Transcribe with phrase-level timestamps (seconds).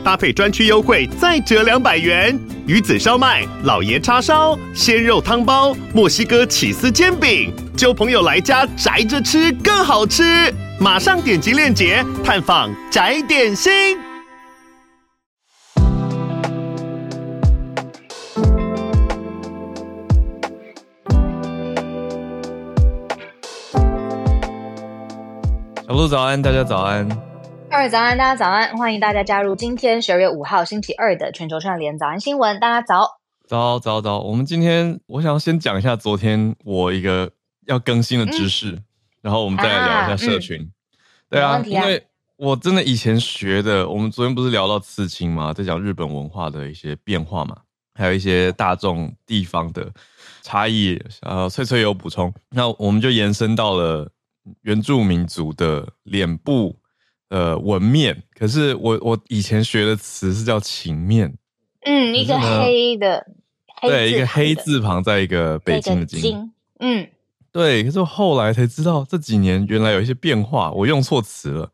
[0.00, 2.38] 搭配专区优惠再折两百元。
[2.66, 10.52] 鱼子烧麦、老爷叉烧、鲜肉汤包、墨西哥起司煎饼，揪朋友来家宅着吃更好吃。
[10.78, 13.98] 马上点击链接探访宅点心。
[25.86, 27.29] 小鹿早安，大家早安。
[27.72, 32.58] 二早安，大家早安，欢迎大家加入今天十二月五号星期二的全球串联早安新闻。
[32.58, 34.18] 大家早，早早早。
[34.18, 37.30] 我们今天我想要先讲一下昨天我一个
[37.66, 38.72] 要更新的知识。
[38.72, 38.84] 嗯
[39.22, 40.72] 然后我们再来聊一下社群，啊嗯、
[41.28, 42.02] 对啊，啊因为
[42.38, 45.52] 我真的以前学的，我们昨天不是聊到刺青嘛？
[45.52, 47.54] 在讲日本文化的一些变化嘛，
[47.92, 49.92] 还有一些大众地方的
[50.40, 50.98] 差异。
[51.20, 54.10] 呃，翠翠有补充，那我们就延伸到了
[54.62, 56.78] 原住民族的脸部
[57.30, 58.22] 呃纹面。
[58.38, 61.34] 可是我我以前学的词是叫情面，
[61.86, 63.26] 嗯，一个黑的，
[63.80, 67.08] 黑对，一个黑字旁，在一个北京的京，嗯。
[67.52, 71.68] 对，可是我后来才知道，这几年原来有一些变化，我用错词了。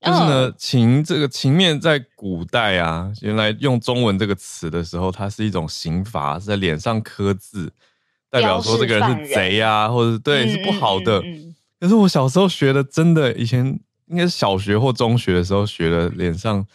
[0.00, 7.72] 就是呢，情这个情面在古代啊，原来用中文这个词的时候，它是一种刑罚，是在脸上刻字，
[8.30, 11.20] 代表说这个人是贼啊，或者是对是不好的。
[11.80, 16.66] 可是我小时候学的，真的以前应该是小学或中学的时候学的，脸上，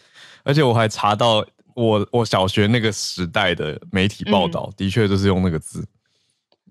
[0.42, 5.84] 而且我还查到我我小学那个时代的媒体报道，的确就是用那个字。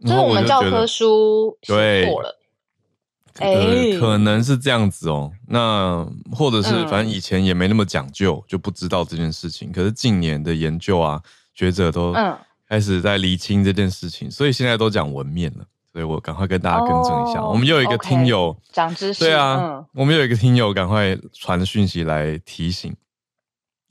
[0.01, 2.39] 就是我们教科书写错了，
[3.39, 5.31] 哎、呃，可能是这样子哦。
[5.47, 9.71] 那或者是反正以前也没那么讲究，嗯、就不知道这件事情。
[9.71, 11.21] 可是近年的研究啊，
[11.53, 12.13] 学者都
[12.67, 15.65] 开始在厘清这件事情，所以现在都讲文面了。
[15.93, 17.39] 所以我赶快跟大家更正一下。
[17.39, 22.93] 哦、我们又有一个听友长知识，对啊，嗯、我们又有一个听友赶快传讯息来提醒。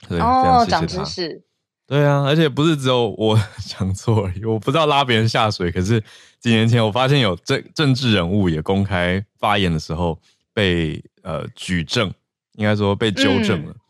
[0.08, 1.44] 对，哦，长知识。
[1.86, 5.70] 对啊，而且不是只有我 讲错而已，我不知道拉别人下水。
[5.70, 6.02] 可是
[6.40, 10.18] 几年前我发现有政政治人物也公开发言的时候
[10.52, 12.12] 被呃举证，
[12.54, 13.72] 应该说被纠正了。
[13.72, 13.80] 嗯、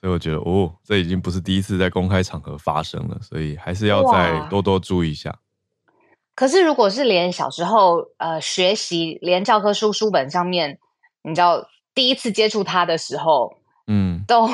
[0.00, 5.34] 所以我觉得哦，这已经不是第一次在公开场合发生了，所以还是要再多多注意一下。
[6.36, 10.78] 可是如果是连小时候呃学习，连教科书书本上面，
[11.24, 13.56] 你知道第一次接触它的时候，
[13.88, 14.48] 嗯，都。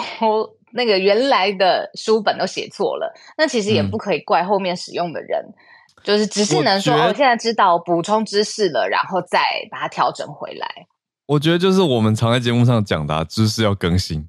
[0.75, 5.54] 那个原来的书本都写错了，那其实也不可以怪后面使用的人，嗯、
[6.03, 9.38] 就是只是能说我、哦、现在知道补充知识了，然后再
[9.70, 10.87] 把它调整回来。
[11.26, 14.26] 我觉得就是我们常在节目上讲的、啊、知识要更新，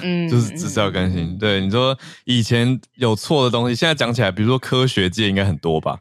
[0.00, 1.32] 嗯，就是知识要更新。
[1.32, 1.94] 嗯、对，你说
[2.24, 5.98] 以前有错的东西，现在讲起来，比如说科学界应该很多吧，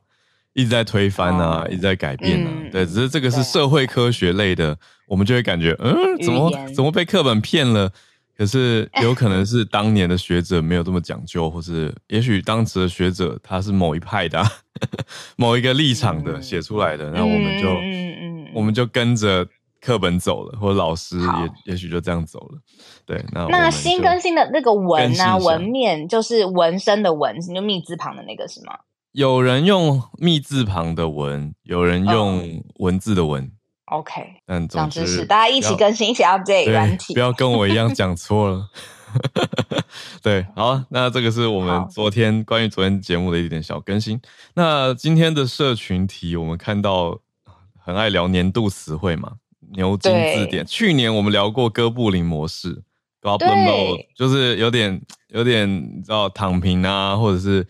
[0.54, 2.50] 一直在推翻啊，嗯、一直在改变啊。
[2.52, 4.78] 嗯、对，只是这个是社会科学类的，
[5.08, 5.94] 我们就会感觉嗯，
[6.24, 7.92] 怎么怎么被课本骗了？
[8.38, 14.50] 可是 有可能是当年的学者没有这么讲究，或是也许当时的学者他是某一派的、啊，
[15.36, 19.46] 某一个立场的写出来的，那、嗯、我们就、嗯嗯、我们就跟着
[19.82, 22.58] 课本走了，或者老师也也许就这样走了。
[23.06, 28.74] 对，那那新更新的那个纹啊，纹面就是纹身的纹，就密字旁的那个是吗？
[29.12, 33.52] 有人用密字旁的文，有人用文字的文。
[33.86, 38.70] OK，但总之是大家一起更新，一起 update 软体，不要跟我一样讲错了。
[40.22, 44.22] 对，好，那这个是我们昨天关于昨天节目的一点小更新。
[44.54, 47.18] 那今天的社群题，我们看到
[47.84, 49.32] 很爱聊年度词汇嘛，
[49.72, 50.64] 牛津字典。
[50.64, 52.84] 去年我们聊过哥布林模式
[53.24, 57.66] ，Goblin Mode，就是有点有点你知道躺平啊，或者是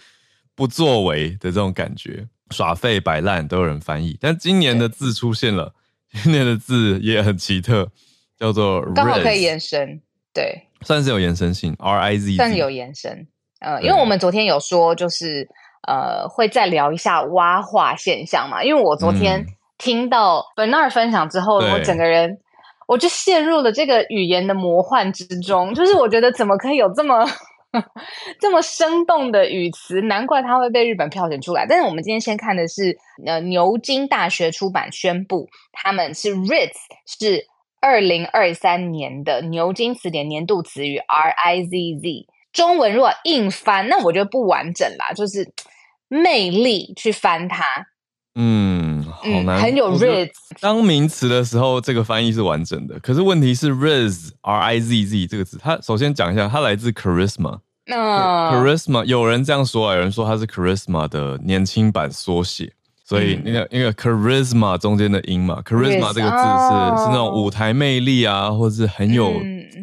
[0.59, 4.17] 不作为的这种感觉，耍废摆烂都有人翻译。
[4.19, 5.73] 但今年的字出现了。
[6.23, 7.87] 今年的字也很奇特，
[8.35, 10.01] 叫做刚好可以延伸，
[10.33, 13.27] 对，算是有延伸性，R I Z，算是有延伸。
[13.59, 15.47] 呃，因为我们昨天有说，就是
[15.87, 18.63] 呃，会再聊一下蛙化现象嘛。
[18.63, 19.45] 因为我昨天
[19.77, 22.39] 听到 Bernard 分享之后，嗯、我整个人
[22.87, 27.23] 我就陷入了这个语言的魔幻之中，就是我觉得怎么可以有这么。
[28.39, 31.65] 这么生动的语词，难怪它会被日本票选出来。
[31.67, 36.73] 但是我们今天先看的是，呃，牛津大学出版宣布，他们是 Ritz
[37.05, 37.45] 是
[37.79, 41.69] 二零二三年的牛津词典年度词语 R I Z
[42.01, 42.27] Z。
[42.51, 45.53] 中文如果硬翻，那我觉得不完整啦，就是
[46.09, 47.85] 魅力去翻它。
[48.33, 48.78] 嗯，
[49.21, 50.29] 好难，很有 Riz。
[50.59, 52.99] 当名词的时候，这个翻译是完整的。
[52.99, 57.59] 可是问题是 Riz，R I Z Z 这个字，它首先讲一下，它来自 Charisma。
[57.85, 62.73] 那 Charisma 有人这样说啊，有人说它是 Charisma 的年轻版缩写。
[63.03, 69.33] 所以那个那个 Charisma 中间的音嘛，Charisma 这个字是是那种舞台魅力啊，或者是很有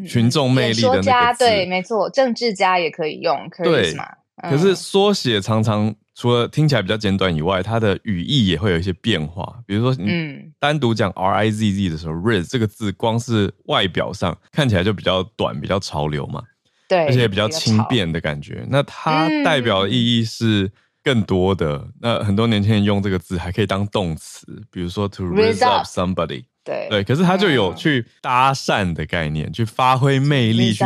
[0.08, 1.38] 群众魅力的那个字。
[1.40, 4.06] 对，没错，政治家也可以用 Charisma。
[4.48, 5.94] 可是缩写常常。
[6.16, 9.60] 除了听起来比较简短以外，它的语义也会有一些变化。
[9.66, 16.42] 比如说，你单独讲 R I Z Z 的时候，Riz 这个字光是外表上看起来就比较短，比较潮流嘛，
[16.88, 18.66] 对，而且比较轻便的感觉。
[18.70, 20.72] 那它代表的意义是
[21.04, 21.76] 更多的。
[21.76, 26.44] 嗯、那很多年轻人用这个字还可以当动词，比如说 to raise up somebody。
[26.66, 30.84] 对对，可是他就有去搭讪的概念，嗯、去发挥魅力，去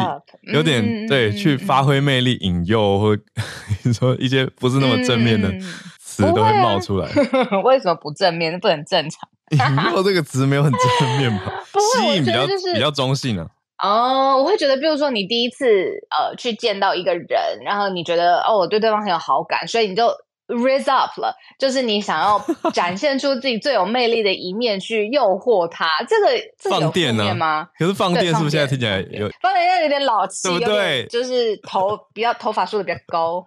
[0.52, 3.16] 有点、嗯、对，去发挥魅力引诱，或
[3.82, 5.50] 你说一些不是那么正面的
[5.98, 7.08] 词都会冒出来。
[7.08, 8.60] 啊、 为什么不正面？
[8.60, 9.28] 不很正常？
[9.50, 11.64] 引诱这个词没有很正面吧？
[11.96, 13.46] 吸引比较、就是、比较中性啊。
[13.82, 15.64] 哦，我会觉得，比如说你第一次
[16.10, 20.12] 呃去见到一个人，然后你觉得哦，我对对方很有好感，所以你就。
[20.50, 22.38] Raise up 了，就是你想要
[22.74, 25.86] 展现出自己最有魅力的一面，去诱惑他。
[26.08, 26.26] 这个
[26.58, 27.14] 放电？
[27.36, 27.68] 吗？
[27.78, 29.76] 可是放电是不是现在听起来有放电？
[29.76, 31.06] 有有点老气，对不对？
[31.06, 33.46] 就是头 比较头发梳的比较高，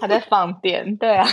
[0.00, 0.96] 他在放电。
[0.96, 1.26] 对啊，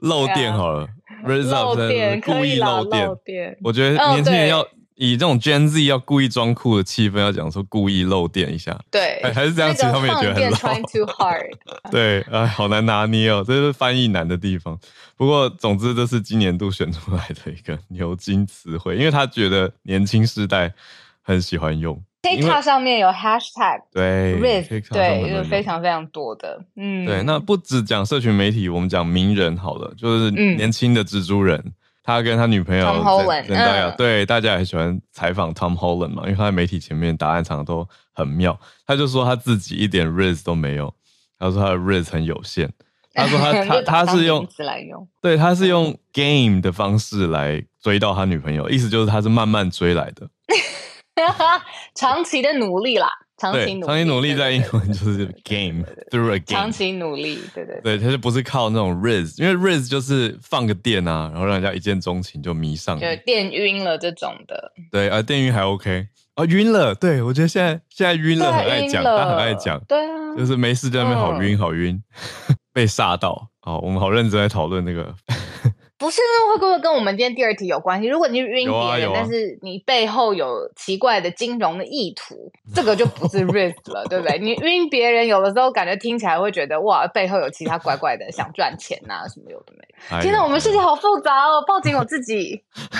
[0.00, 0.86] 漏电好了。
[1.26, 1.76] Raise up，
[2.24, 3.06] 故意漏电。
[3.06, 3.58] 漏电。
[3.62, 4.66] 我觉得年轻人要。
[5.04, 11.50] 以这种 Gen Z 要故意装酷的气氛，要讲说故意漏电一下，对，还是这样子，他们也觉得很 too hard，
[11.90, 14.78] 对，哎，好难拿捏哦，这是翻译难的地方。
[15.16, 20.72] 不过，总之这是今年度选出来的一个牛津词汇，因为他觉得年轻世代
[21.20, 22.00] 很喜欢用。
[22.22, 27.24] TikTok 上面有 hashtag，对，Riz，对，就是非常非常多的，嗯，对。
[27.24, 31.58] 那不只讲社群媒体，我们讲名人好了，就是年轻的蜘蛛人。
[31.58, 31.72] 嗯
[32.02, 38.58] 他跟他女朋友 Tom Holland，大家对大家也喜欢采访 Tom Holland 嘛，因为他在媒体前面答案常常都很妙。
[38.86, 40.92] 他就说他自己一点 Riz 都没有，
[41.38, 42.72] 他说他的 Riz 很有限。
[43.14, 44.48] 他说他 他他是用
[45.20, 50.28] 对，他是用 game 的方式来追到他女朋友，意思就是他是慢慢追来的，
[51.94, 53.08] 长期的努力啦。
[53.42, 56.44] 长期努力，长期努力在英文就是 game through a game。
[56.46, 64.72] 长期努力，对对对，他就不是靠那种 Riz，因为 Riz 就是放个电啊，然后让人家一见钟情就迷上了，就电晕了这种的。
[64.92, 72.00] 对啊，电晕还 OK 啊，晕了，对我觉得现在现在晕了很爱讲，他很爱讲，对啊，就是没事在那边好晕好晕，
[72.72, 73.48] 被吓到。
[73.60, 75.12] 好，我们好认真在讨论那个。
[76.02, 78.08] 不是那，会不会跟我们今天第二题有关系？
[78.08, 84.36] 如果你晕别人，啊啊、但是你背后有奇怪的金融的意图， 这个就不是 risk 了，对不对？
[84.42, 90.20] 你晕别人，有的时候感觉听起来会觉得哇，背后有其他怪怪的想赚钱呐、啊，什么有的没的。
[90.20, 91.62] 天哪，我们世界好复杂哦！
[91.64, 92.64] 报警我自己。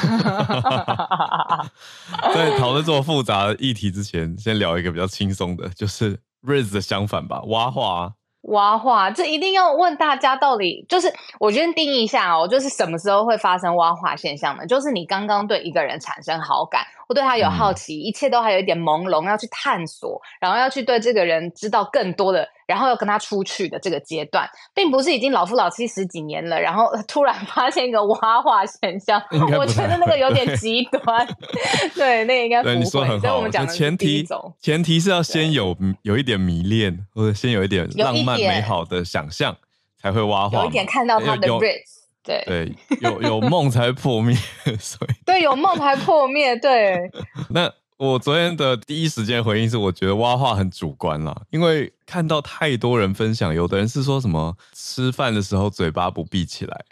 [2.33, 6.17] 在讨论这么复杂的议题之前，先聊一个比较轻松的，就是
[6.47, 8.13] risk 的相反吧，蛙化。
[8.43, 14.67] 挖化，这一定要问大家，到底就是我先定义一下哦，就是什么时候会发生挖化现象呢？
[14.67, 22.49] 就是你刚刚对一个人产生好感，或对他有好奇，嗯、一切都还有一点朦胧，要去探索，然后要去对这个人知道更多的。
[22.65, 29.21] 然后要跟他出去的这个阶段，并不是已经老夫老妻十几年了，然后 突然发现一个蛙化现象，
[29.59, 31.27] 我觉得那个有点极端。
[31.95, 32.75] 对，那个应该不会。
[32.75, 33.37] 对，你说很好。
[33.37, 34.27] 我们讲的前提
[34.59, 39.55] 前提是要先有有一点迷恋，或者先有一点浪漫美好的想象，
[40.01, 40.61] 才会蛙化。
[40.61, 44.37] 有一点看到他的 Riz，对对，有有梦才破灭，
[44.79, 46.57] 所以对，有梦才破灭。
[46.57, 47.11] 对，
[47.51, 47.73] 那。
[47.99, 56.85] 我昨天的第一时间回应是，我觉得挖话很主观啦，因为看到太多人分享，有的人是说什么吃饭的时候嘴巴不闭起来，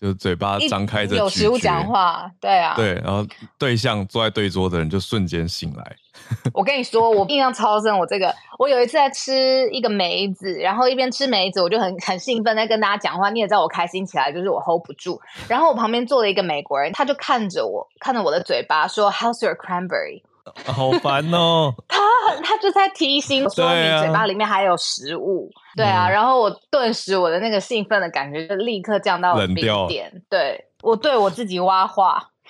[0.00, 3.26] 就是嘴巴张开着，有食物讲话，对啊，对，然后
[3.58, 5.96] 对象坐在对桌的人就瞬间醒来。
[6.52, 20.22] 我跟你说，我印象超深，我这个，我有一次在吃一个梅子，然后一边吃梅子，我就很很兴奋在跟大家讲话，你也知道我开心起来就是我 hold 不住，然后我旁边坐了一个美国人，他就看着我，看着我的嘴巴说，How's your cranberry？
[20.66, 21.74] 好烦哦！
[21.88, 21.98] 他
[22.42, 26.08] 他就在提醒说，你嘴巴里面还有食物，对啊。
[26.08, 29.66] 然后我顿时我的那个兴奋的感觉就立刻降到冰点。
[29.66, 29.88] 掉
[30.28, 32.22] 对，我对我自己挖话，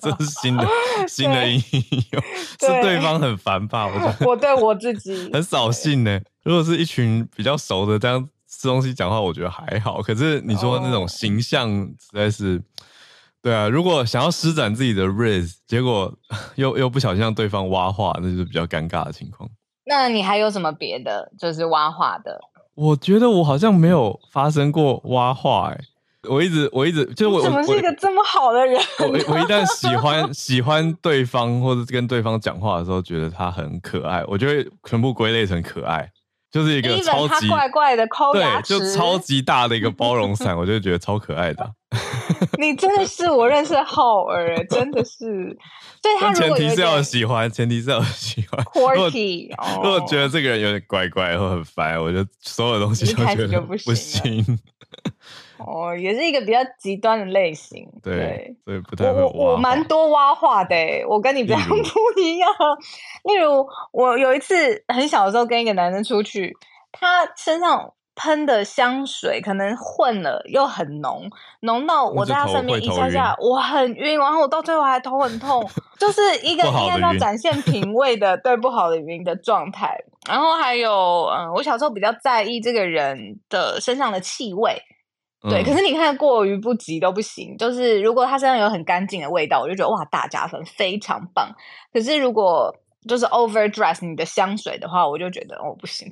[0.00, 0.66] 这是新的
[1.08, 1.54] 新的应
[2.12, 2.22] 用，
[2.60, 3.86] 是对方很烦吧？
[3.86, 6.20] 我觉得我对我自己很扫兴呢。
[6.42, 10.00] 如果是一群比较熟的这样吃东西讲话，我觉得还好。
[10.02, 12.62] 可是你说那种形象实在是。
[13.44, 16.10] 对啊，如果想要施展自己的 raise，结果
[16.56, 19.46] 又又不小心让对方挖话，那就是比较尴尬的情况。
[19.84, 22.40] 那你还有什么别的，就是挖话的？
[22.74, 25.78] 我觉得我好像没有发生过挖话，哎，
[26.26, 28.80] 我一直我一直就是我怎么是一个这么好的人？
[29.00, 36.10] 我我一旦喜欢喜欢对方或者跟对方讲话的时候，觉得他很可爱，我就会全部归类成可爱。
[36.54, 41.68] 就是一个超级怪怪的抠牙齿，对，就超级大的一个包容伞， 我就觉得超可爱的。
[42.60, 45.58] 你真的是我认识的浩儿，真的是。
[46.00, 48.64] 对他前提是要喜欢，前提是要喜欢。
[48.66, 49.48] Quirky，
[49.82, 54.60] 如果觉得这个人有点怪怪或很烦，我就所有东西都觉得不行。
[55.58, 60.76] 哦，也是一个比较极端的类型，对，对所以不太会挖我我蛮多挖话的，
[61.08, 62.50] 我跟你比较不一样。
[63.24, 66.56] 例如，例如我有一次很小的时候跟一个男生出去，
[66.90, 71.30] 他身上喷的香水可能混了又很浓，
[71.60, 75.64] 浓到我在他身边一下下我很晕，然后我到最后还头很痛，
[75.98, 79.96] 就是一个应该要展现品味的对不好的晕的状态。
[80.28, 84.80] 然后还有，嗯，我小时候比较在意这个人的身上的气味。
[85.50, 87.56] 对，可是你看过于不及都不行。
[87.58, 91.54] 就是如果他身上有很干净的味道，我就觉得哇，大加分，非常棒。
[91.92, 92.74] 可是如果
[93.06, 96.10] 就是 overdress 你的香水的话，我就觉得哦，不行。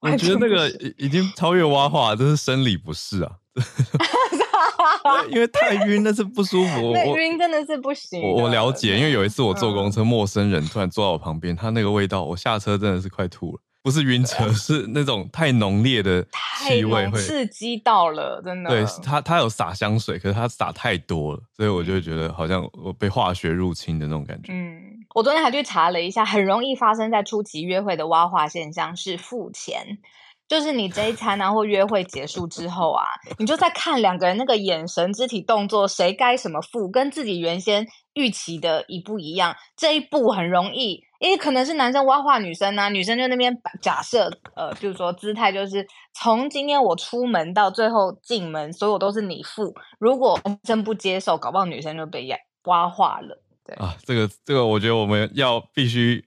[0.00, 3.32] 我觉得那个已经超越蛙化，这是生理不适啊。
[5.30, 6.92] 因为太晕，那是不舒服。
[6.94, 8.22] 那晕真的是不行。
[8.22, 13.62] 我我了解，因为有一次我坐公车，陌生人突然坐到我旁边，他那个味道，我下车真的是快吐了。
[13.82, 16.24] 不是晕车，是那种太浓烈的
[16.58, 18.70] 气味会刺激到了，真的。
[18.70, 24.52] 对，他他有洒香水，可是他洒太多了，所以我就觉得好像我被化学入侵的那种感觉。
[24.52, 24.80] 嗯，
[25.14, 29.98] 我昨天还去查了一下，很容易发生在初期约会的挖化现象是付钱。
[30.46, 33.04] 就是你这一餐啊，或约会结束之后啊，
[33.38, 39.54] 你就在看两个人那个眼神、肢体动作，谁该什么付，跟自己原先预期的一不一样。
[39.76, 49.72] 这一步很容易，因为可能是男生挖话女生啊，女生就那边假设，呃，就是说姿态就是从今天我出门到最后进门，所有都是你付。
[50.00, 52.28] 如果男生不接受，搞不好女生就被
[52.64, 53.40] 挖话了。
[53.64, 56.24] 对啊，这个这个，我觉得我们要必须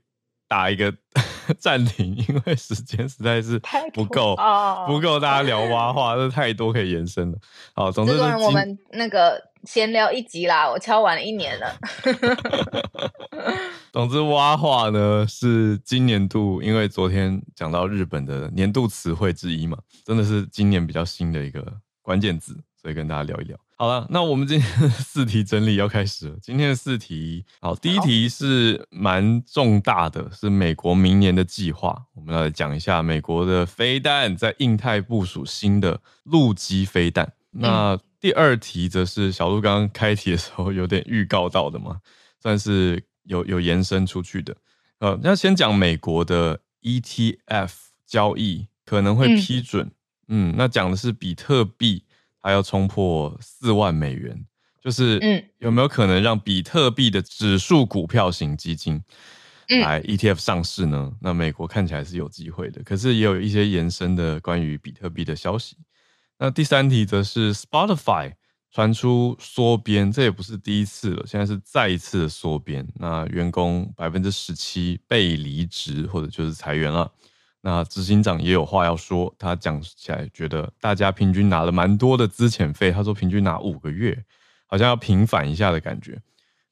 [0.48, 0.94] 打一个。
[1.60, 3.60] 暂停，因为时间实在是
[3.94, 7.38] 不够，哦不够大家聊 挖话，这太多可以延伸了。
[7.76, 11.76] 好，总之我们那个闲聊一集啦，我敲完了一年了。
[13.94, 21.64] 总之，蛙化呢是今年度，因为昨天讲到日本的年度词汇之一嘛，真的是今年比较新的一个
[22.02, 23.56] 关键字，所以跟大家聊一聊。
[23.78, 26.36] 好了，那我们今天的四题整理要开始了。
[26.42, 31.96] 今天的四题，好，第一题是蛮重大的，是美国明年的计划。
[32.16, 37.32] 我们要来讲一下美国的飞弹在印太部署新的陆基飞弹。
[37.52, 42.00] 那第二题则是小鹿刚刚开题的时候有点预告到的嘛，
[42.42, 44.56] 算是有有延伸出去的。
[45.00, 47.72] 呃，那先讲美国的 ETF
[48.06, 49.86] 交易可能会批准，
[50.27, 52.03] 嗯，嗯，那讲的是比特币。
[52.46, 54.46] 它要冲破四万美元，
[54.82, 55.18] 就是
[55.60, 59.01] 有没有可能让比特币的指数股票型基金
[59.82, 61.10] 来 ETF 上市呢？
[61.10, 65.77] 嗯、那美国看起来是有机会的，可是也有一些延伸的关于比特币的消息。
[66.38, 68.34] 那第三题则是 Spotify
[68.74, 72.84] 传出缩编，这也不是第一次了，现在是再一次的缩编。
[72.96, 77.12] 那员工百分之十七被离职或者就是裁员了。
[77.62, 84.25] 那执行长也有话要说，他讲起来觉得大家平均拿了蛮多的资遣费，他说平均拿五个月，
[84.65, 86.20] 好像要平反一下的感觉。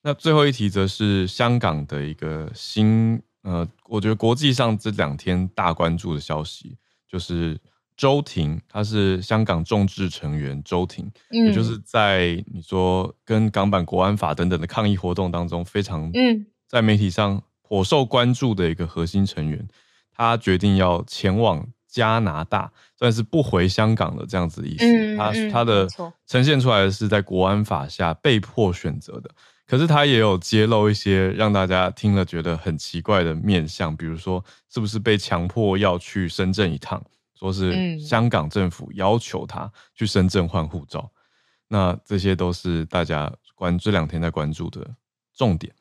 [0.02, 6.76] 那最后一题则是香港的一个新，呃，我觉得国际上这两天大关注的消息，
[7.08, 7.60] 就是
[8.02, 19.68] 周庭，他是香港众志成员周庭，嗯，也就是在你说跟港版国安法等等的抗议活动当中，非常嗯，在媒体上颇受关注的一个核心成员。
[20.16, 24.84] 他决定要前往加拿大，算是不回香港的这样子的意思。
[24.84, 25.88] 嗯、他他的
[26.26, 29.30] 呈现出来的是在国安法下被迫选择的，
[29.68, 34.44] 可是他也有揭露一些让大家听了觉得很奇怪的面相，比如说
[34.74, 37.00] 是不是被强迫要去深圳一趟，
[37.42, 41.12] 说是香港政府要求他去深圳换护照。
[41.14, 41.20] 嗯、
[41.68, 44.90] 那这些都是大家关这两天在关注的
[45.36, 45.74] 重点。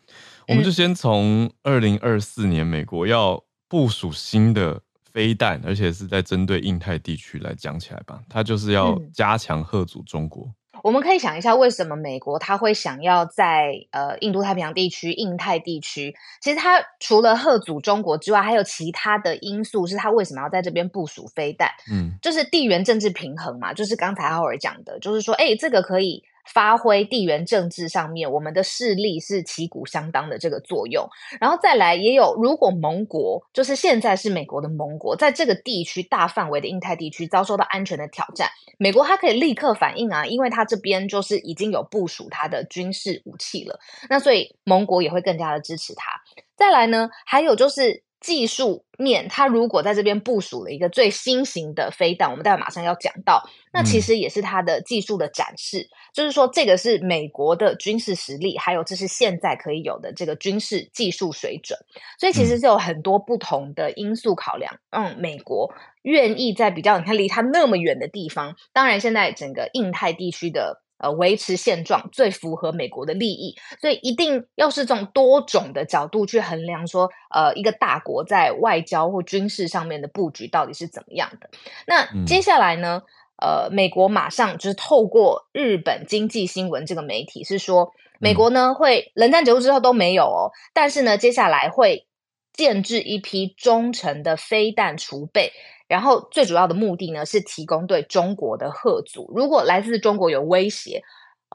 [0.49, 3.41] 我们就先从二零二四年美国要。
[3.71, 10.53] 部署新的飞弹，而且是在针对印太地区来讲起来吧，它就是要加强遏阻中国。
[10.81, 16.15] 嗯，我们可以想一下，为什么美国他会想要在呃印度太平洋地区、印太地区？
[16.41, 21.71] 其实它除了贺阻中国之外，还有其他的因素，是它为什么要在这边部署飞弹？
[21.93, 31.09] 嗯，就是地缘政治平衡嘛，就是刚才浩尔讲的，就是说，哎，这个可以发挥地缘政治上面我们的势力是旗鼓相当的这个作用，
[31.41, 43.79] 然后再来也有，如果盟国就是现在是美国的盟国，在这个地区大范围的印太地区遭受到安全的挑战，美国它可以立刻反应啊，因为它这边就是已经有部署它的军事武器了，
[44.09, 46.11] 那所以盟国也会更加的支持它。
[46.57, 48.03] 再来呢，还有就是。
[48.21, 61.79] 技术面，它如果在这边部署了一个最新型的飞弹，我们待会马上要讲到，那其实也是它的技术的展示，嗯、就是说这个是美国的军事实力，还有这是现在可以有的这个军事技术水准，
[62.19, 65.73] 所以其实是有很多不同的因素考量，嗯，美国
[66.03, 70.83] 愿意在比较你看离它那么远的地方，当然现在整个印太地区的。
[71.01, 81.49] 呃，维持现状最符合美国的利益，所以一定要是这种多种的角度去衡量，说，呃，一个大国在外交或军事上面的布局到底是怎么样的。
[81.87, 83.03] 那接下来呢，
[83.43, 92.07] 嗯、呃，美国马上就是透过日本经济新闻这个媒体是说，美国呢会冷战结束之后都没有哦，但是呢，接下来会
[92.53, 95.53] 建置一批忠诚的飞弹储备。
[95.91, 99.33] 然后最主要的目的呢，是提供对中国的贺阻。
[99.35, 101.03] 如果来自中国有威胁，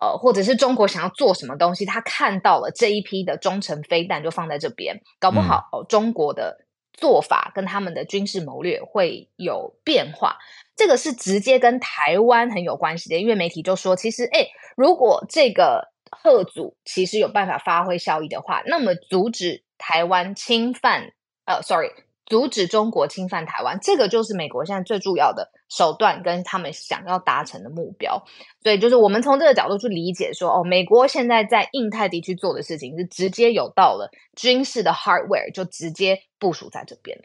[0.02, 10.36] 呃，或者是中国想要做什么东西，他看到了这一批的中程飞弹就放在这边，搞不好、嗯、中国的做法跟他们的军事谋略会有变化。
[10.76, 21.14] 这个是直接跟台湾很有关系的，因为媒体就说，其实，诶，如果这个贺阻其实有办法发挥效益的话，那么阻止台湾侵犯，
[21.46, 21.92] 呃，sorry。
[22.26, 28.24] 阻止中国侵犯台湾，这个就是美国现在最重要的手段，跟他们想要达成的目标。
[28.64, 37.16] 所以，就是我们从这个角度去理解说，哦，美国现在在印太地区做的事情是直接有到了军事的 hardware，就直接部署在这边。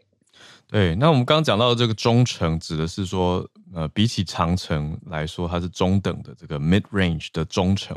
[0.69, 7.97] 对，那我们刚刚讲到的这个中程，指的是说，呃，比起长程来说，它是中等的这个 mid range 的中程。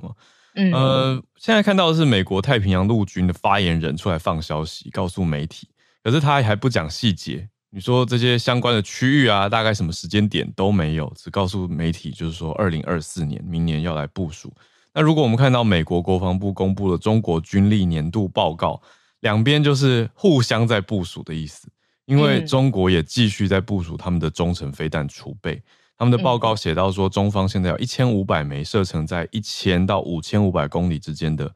[0.55, 5.67] 嗯，呃，现在看到的是美国太平洋陆军的发言人出来放消息，告诉媒体。
[6.03, 14.53] 可是他还不讲细节，你说这些相关的区域啊，大概什么时间点都没有，只告诉媒体就是说二零二四年，明年要来部署。
[14.93, 18.81] 那如果我们看到美国国防部公布了中国军力年度报告，
[19.22, 21.70] 两边就是互相在部署的意思，
[22.05, 25.63] 因为中国也继续在部署他们的中程飞弹储备。
[25.98, 31.50] 他们的报告写到说，中方现在有一千五百枚射程在一千到五千五百公里之间的。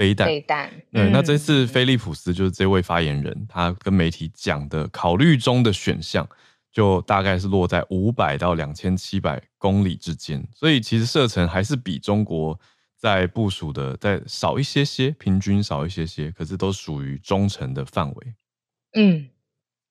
[0.00, 6.26] 飞弹，飞弹，对，嗯、那这次菲利普斯就是这位发言人，他跟媒体讲的考虑中的选项，
[6.72, 12.58] 就大概是落在五百到两千七百公里之间，所以其实射程还是比中国
[12.96, 18.34] 在部署的再少一些些，平均少一些些，可是都属于中程的范围。
[18.94, 19.28] 嗯，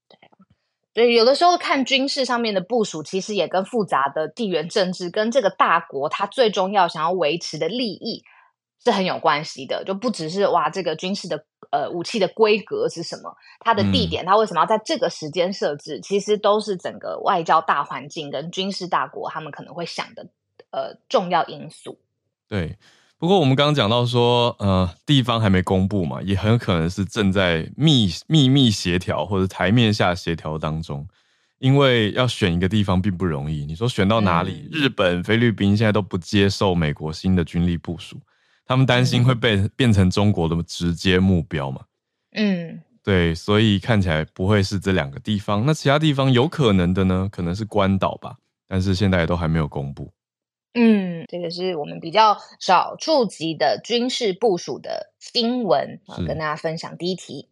[0.08, 8.24] 对，对，有的时候看军事上面的部署，其实也跟复杂的地缘政治跟这个大国它最终要想要维持的利益。
[8.84, 20.28] 是很有关系的，就不只是哇，这个军事的呃武器的规格是什么，它的地点，它为什么要在这个时间设置，嗯、其实都是整个外交大环境跟军事大国他们可能会想的
[20.72, 22.00] 呃重要因素。
[22.48, 22.78] 对，
[23.18, 31.06] 不过我们刚刚讲到说，呃，地方还没公布嘛，也很可能是正在密秘密协调或者台面下协调当中，
[31.58, 33.66] 因为要选一个地方并不容易。
[33.66, 34.68] 你说选到哪里？
[34.68, 38.18] 嗯、日本、菲律宾现在都不接受美国新的军力部署。
[38.70, 41.82] 他们担心会被变成中国的直接目标嘛？
[42.34, 45.66] 嗯，对，所以看起来不会是这两个地方。
[45.66, 47.28] 那其他地方有可能的呢？
[47.32, 50.12] 可能是关岛吧，但是现在都还没有公布。
[50.76, 57.50] 嗯，这个是我们比较少触及的军事部署的新闻啊，跟大家分享第一题。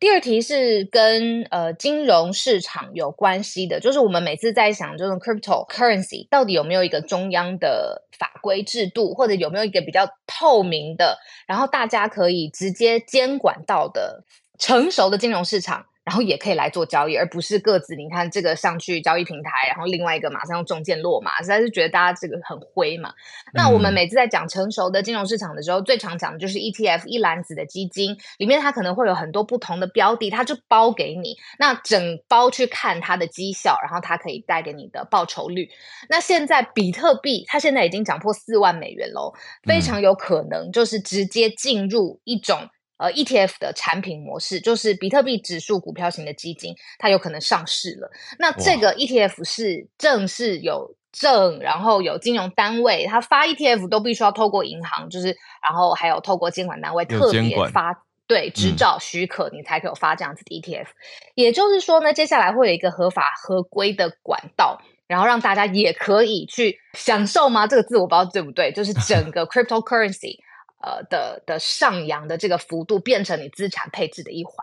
[0.00, 14.24] 第二题是跟呃金融市场有关系的，就是我们每次在想这种 cryptocurrency 到底有没有一个中央的法规制度，或者有没有一个比较透明的，然后大家可以直接监管到的
[14.58, 15.84] 成熟的金融市场。
[16.10, 23.12] 然后也可以来做交易，而不是各自你看这个上去交易平台，然后另外一个马上用中箭落马，实在是觉得大家这个很灰嘛。
[23.54, 35.68] 那我们每次在讲成熟的金融市场的时候，最常讲的就是 ETF 一篮子的基金，里面它可能会有很多不同的标的，它就包给你，那整包去看它的绩效，然后它可以带给你的报酬率。
[36.08, 42.68] 那现在比特币它现在已经涨破四万美元喽，非常有可能就是直接进入一种。
[43.00, 48.10] 呃，ETF 的产品模式就是比特币指数股票型的基金，它有可能上市了。
[48.38, 55.28] 那这个 ETF 是正式有证，然后有金融单位，它发 ETF 都必须要透过银行，就是
[55.62, 60.84] 然后还有透过监管单位特别发对执照许可，你才可以发这样子的 ETF。
[60.84, 60.94] 嗯。
[61.36, 64.78] 也就是说呢，接下来会有一个合法合规的管道。
[65.06, 67.66] 然后让大家也可以去享受吗？
[67.66, 70.36] 这个字我不知道对不对，就是整个 cryptocurrency
[70.82, 74.54] 呃的的上扬的这个幅度变成你资产配置的一环。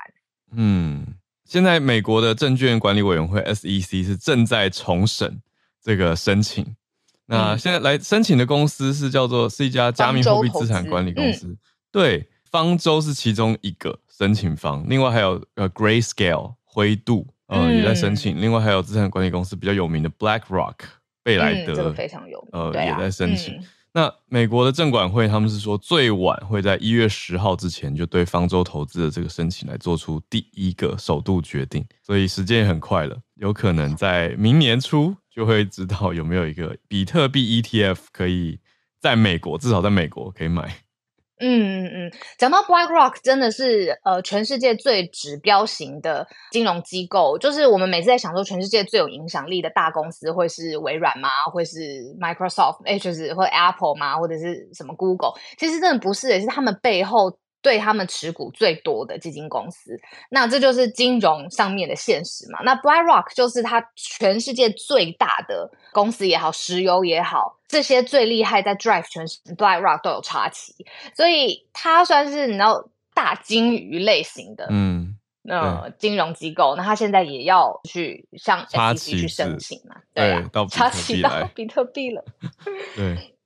[0.51, 5.41] 嗯，现在美国的证券管理委员会 SEC 是正在重审
[5.81, 6.75] 这个申请。
[7.25, 11.57] 那现在来申请的公司是叫做是一家加密货币资产管理公司，嗯、
[11.91, 17.27] 对，方舟是其中一个申请方，另外还有呃 Grayscale 灰度。
[17.47, 18.37] 呃，也在申请。
[18.37, 20.75] 嗯、另外还有资产管理公司比较有名的 BlackRock
[21.23, 22.49] 贝莱德，嗯这个、非常有名。
[22.51, 23.57] 呃，啊、也在申请。
[23.93, 38.59] 那美国的证管会他们是说，最晚会在一月十号之前就对方舟投资的这个申请来做出第一个首度决定，所以时间也很快了，有可能在明年初就会知道有没有一个比特币 ETF 可以
[38.99, 40.86] 在美国，至少在美国可以买。
[41.39, 47.37] 嗯嗯嗯，讲到 BlackRock，真的是呃全世界最指标型的金融机构。
[47.37, 51.29] 就是我们每次在想说，全世界最有影响力的大公司会是微软吗？
[51.53, 51.79] 会是
[52.19, 52.83] Microsoft？
[52.85, 54.17] 哎，就是或 Apple 吗？
[54.17, 55.33] 或者是什么 Google？
[55.57, 57.37] 其实真的不是，也是他们背后。
[57.61, 62.59] 对他们持股最多的基金公司，那这就是金融上面的现实嘛。
[62.63, 70.73] 那 BlackRock 就是它全世界最大的公司也好，石油也好，这些最厉害在 drive 全 BlackRock 都有插旗，
[71.15, 75.17] 所以它算是你知道大金鱼类型的，嗯，
[75.49, 76.75] 呃，金融机构。
[76.77, 82.23] 那它现在也要去向 SEC 去申请嘛，对啊，插旗到比特币了，
[82.95, 83.33] 对。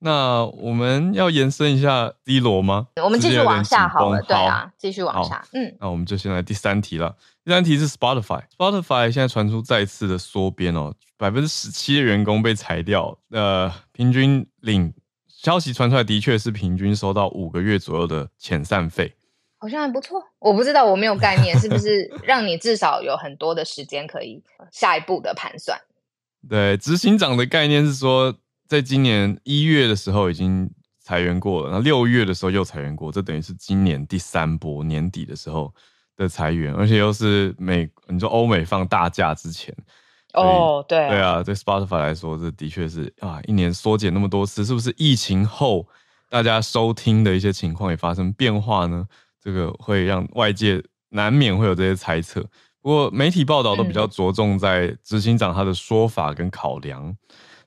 [0.00, 2.88] 那我们要延伸一下低罗吗？
[3.02, 5.42] 我们继续往下好了，对啊，继续往下。
[5.52, 7.16] 嗯，那我们就先来第三题了。
[7.44, 8.42] 第三题是 Spotify。
[8.56, 13.18] Spotify 现在传出再次的缩编哦，百分之十七的员工被裁掉。
[13.30, 14.92] 呃，平均领
[15.26, 19.14] 消息传出来的确是平均收到五个月左右的遣散费，
[19.56, 20.22] 好像还不错。
[20.40, 25.80] 我不知道，我没有概念，是不是让你至少有很多的时间可以下一步的盘算？
[26.46, 28.34] 对，执行长的概念是说。
[28.68, 35.74] 在今年一月的时候已经裁员过了，然后六月的时候又裁员过，这等于是今年第三波年底的时候
[36.14, 39.74] 的裁员，而且又是美，你说欧美放大假之前，
[40.34, 45.88] 哦，对，对啊，对 Spotify 来说，这的确是啊，一年缩减那么多次，是不是疫情后
[46.28, 49.06] 大家收听的一些情况也发生变化呢？
[49.42, 52.42] 这个会让外界难免会有这些猜测。
[52.82, 57.02] 不过媒体报道都比较着重在执行长他的说法跟考量。
[57.06, 57.16] 嗯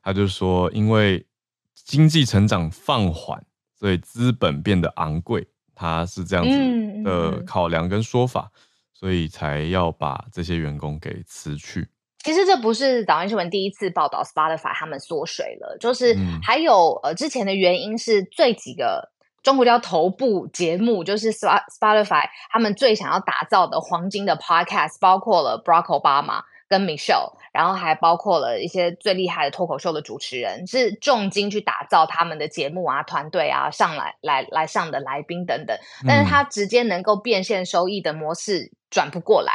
[0.02, 1.26] 他就说，因为
[1.74, 3.44] 经济成长放缓，
[3.78, 8.52] 所以资本变得昂贵，他是这样子的考量跟说法，
[8.94, 11.88] 所以才要把这些员工给辞去。
[12.24, 19.12] 其实这不是早安新闻第一次报道 Spotify 他们缩水了，就是还有呃之前的原因是最几个
[19.42, 27.34] 中国叫头部节目，就是 Spotify 他们最想要打造的黄金的 Podcast，包括了 Barack Obama 跟 Michelle。
[27.52, 35.78] 然后还包括了一些最厉害的脱口秀的主持人，是重金去打造他们的节目啊、团队啊、上来来来上的来宾等等。
[36.08, 39.52] 但是他直接能够变现收益的模式转不过来，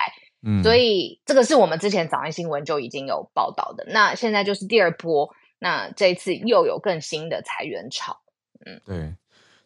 [0.47, 3.87] 嗯，所以这个是我们之前早安新闻就已经有报道的。
[3.89, 8.21] 那现在就是第二波，那这一次又有更新的裁员潮，
[8.67, 9.15] 嗯，对。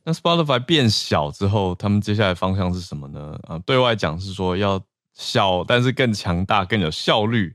[0.02, 3.38] 那 Spotify 变小之后，他们接下来方向是什么呢？
[3.42, 4.80] 啊，对外讲是说要
[5.14, 7.54] 小，但是更强大、更有效率。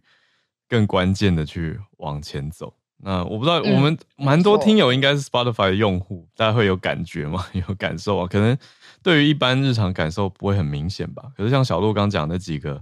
[0.67, 2.73] 更关键的去往前走。
[2.97, 7.45] 那我不知道，我们蛮多听友应该是 Spotify 的用户，大家会有感觉吗？
[7.53, 8.25] 有感受啊？
[8.25, 8.57] 可能
[9.03, 11.23] 对于一般日常感受不会很明显吧。
[11.35, 12.81] 可是像小鹿刚讲的那几个，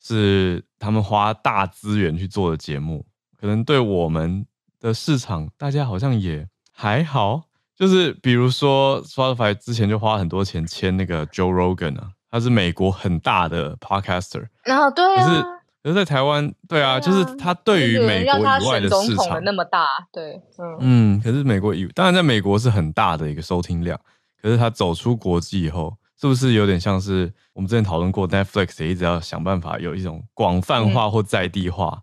[0.00, 3.04] 是他们花大资源去做的节目，
[3.38, 4.46] 可能对我们
[4.80, 7.42] 的市场，大家好像也还好。
[7.76, 15.44] 就是比如说 Spotify 之前就花很多钱签那个 Joe Rogan 啊，他是美国很大的 Podcaster，然后对啊。
[15.84, 23.98] 而在台湾，对啊，就是他对于美国以外的市场那么大，对，嗯嗯，可是美国以当然在美国是很大的一个收听量，
[24.40, 32.00] 可是他走出国际以后，是不是有点像是我们之前讨论过，Netflix 也一直要想办法有一种广泛化或在地化，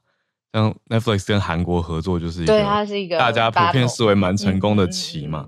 [0.51, 5.47] 像 Netflix 跟韩国合作就是一个，对，它是一个大家普遍视为蛮成功的棋嘛，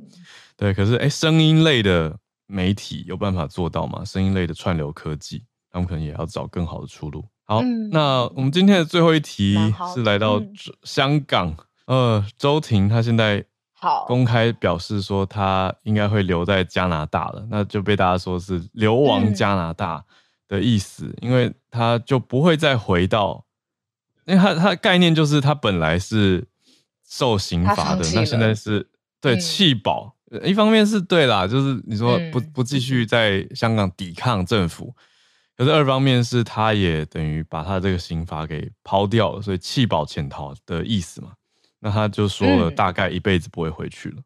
[0.55, 2.17] 对，可是哎，声音类的
[2.47, 4.05] 媒体有办法做到吗？
[4.05, 7.25] 声音类的串流科技，他们可能也要找更好的出路。
[7.51, 9.57] 好，嗯、那我们今天的最后一题
[9.93, 10.41] 是来到
[10.83, 11.49] 香港。
[11.87, 14.05] 嗯、呃，周婷她现在好。
[14.07, 20.01] 公开表示说她应该会留在加拿大了，那就被大家说是流亡加拿大
[20.47, 23.43] 的意思，嗯、因为他就不会再回到，
[24.23, 26.47] 因为他他的概念就是他本来是
[27.05, 28.87] 受刑罚的，那现在是
[29.19, 34.95] 对弃保，一方面是对啦，就是你说不不继续在香港抵抗政府。
[35.61, 41.33] 可是二方面是他也等于把他这个刑罚给抛掉了，所以弃保潜逃的意思嘛。
[41.81, 44.23] 那他就说了，大概一辈子不会回去了。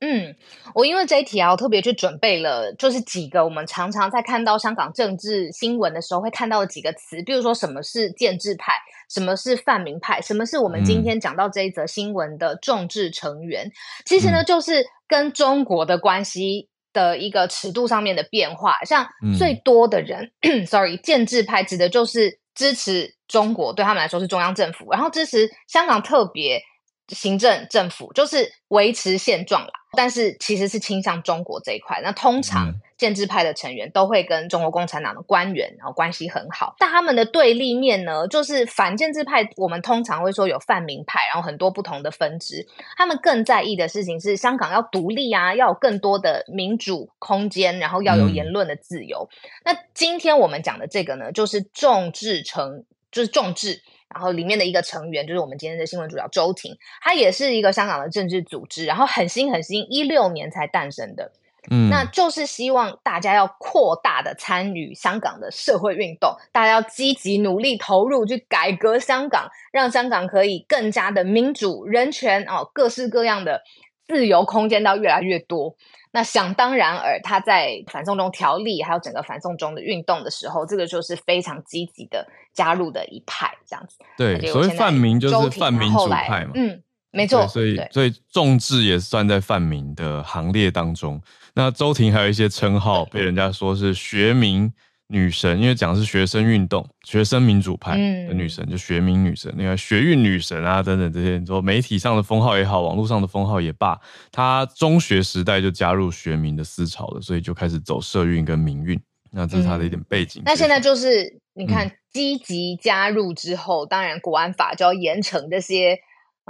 [0.00, 0.36] 嗯，
[0.76, 8.74] 我因为这一题啊，我特别去准备了，就是几个我们常常在看到香港政治新闻的时候会看到的几个词，比如说什么是建制派，
[9.10, 13.66] 什么是泛民派，什么是我们今天讲到这一则新闻的众志成员。
[13.66, 13.72] 嗯、
[14.04, 18.82] 其实呢，就是跟中国的关系的一个尺度上面的变化。
[18.84, 19.06] 像
[19.38, 26.60] 最多的人、嗯、， sorry，建制派指的就是支持中国，对他们来说是中央政府，然后支持香港特别
[27.08, 29.72] 行政政府，就是维持现状啦。
[29.96, 32.00] 但是其实是倾向中国这一块。
[32.02, 36.74] 那通常建制派的成员都会跟中国共产党的官员然后关系很好。
[36.78, 39.48] 但他们的对立面呢，就是反建制派。
[39.56, 42.66] 我们通常会说有泛民派，然后很多不同的分支。
[42.96, 49.28] 他们更在意的事情是香港要独立啊，要有更多的民主空间，然后要有言论的自由。
[49.30, 53.80] 嗯、那今天我们讲的这个呢，就是众志成，就是众志。
[54.08, 61.30] 然后里面的一个成员就是我们今天的新闻主角周婷，他也是一个香港的政治组织，然后很新很新，一六年才诞生的，
[61.70, 73.62] 嗯，那就是希望大家要扩大的参与香港的社会运动，大家要积极努力投入去改革香港，让香港可以更加的民主、人权哦，各式各样的
[74.06, 75.76] 自由空间到越来越多。
[76.10, 83.98] 那想当然尔，他在反送中条例还有整个反送中的运动的时候，这个就是非常积极的加入的一派，这样子。
[84.16, 86.52] 对，所谓泛民就是泛民主派嘛。
[86.54, 87.46] 嗯，没错。
[87.48, 91.20] 所以，所以众志也算在泛民的行列当中。
[91.54, 94.72] 那周婷还有一些称号，被人家说是学民。
[95.10, 103.98] 女神，因为讲的是学生运动、学生民主派的女神，嗯、就学民女神，那个学运女神啊，等等这些，你说媒体上的封号也好，网络上的封号也罢，
[104.30, 109.00] 她中学时代就加入学民的思潮了，所以就开始走社运跟民运。
[109.30, 110.42] 那这是她的一点背景。
[110.42, 115.98] 嗯、那现在就是你看，积极加入之后，嗯、当然国安法就要严惩这些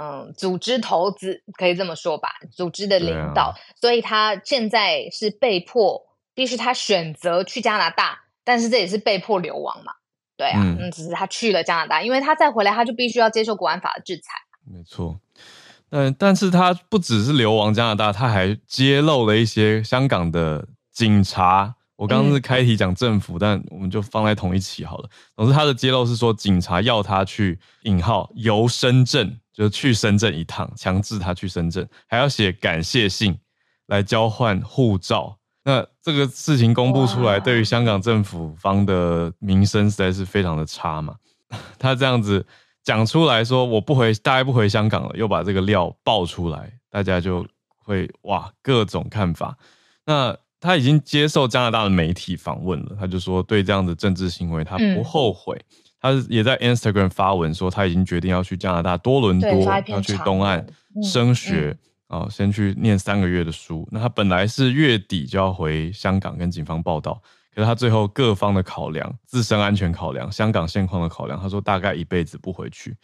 [0.01, 3.53] 嗯组织投资，可以这么说吧，组织的领导。
[3.53, 6.01] 啊、所以他现在是被迫，
[6.33, 8.19] 必须他选择去加拿大。
[8.45, 9.91] 但是这也是被迫流亡嘛，
[10.35, 14.31] 对啊，嗯，只是他去了加拿大，因为他再回来，他就必须要接受国安法的制裁。
[14.65, 15.19] 没错，
[15.91, 21.75] 嗯，但是他不只是流亡加拿大，他还揭露了一些香港的警察。
[21.99, 25.09] 我刚刚是开题讲政府，嗯、但我们就放在同一起好了。
[25.35, 33.37] 总之，他的揭露是说，警察要他去引号游深圳，就是去深圳一趟，强制他去深圳，还要写感谢信
[33.87, 35.37] 来交换护照。
[35.65, 41.13] 那这个事情公布出来，对于香港政府方的名声实在是非常的差嘛。
[41.77, 42.45] 他这样子
[42.81, 47.45] 讲出来说，我不回，大概不回香港了，又把这个料爆出来，大家就
[47.83, 49.57] 会哇各种看法。
[50.05, 55.55] 那他已经接受加拿大的媒体访问了，他就说对这样的政治行为他不后悔。
[56.01, 60.65] 嗯、他也在 Instagram 发文说他已经决定要去加拿大多伦多，要去东岸
[61.03, 61.69] 升学。
[61.69, 63.87] 嗯嗯哦，先去念三个月的书。
[63.91, 67.13] 那他本来是月底就要回香港跟警方报到，
[67.53, 72.97] 可是他最后各方的考量、自身安全考量、香港现况的考量，他说大概一辈子不回去。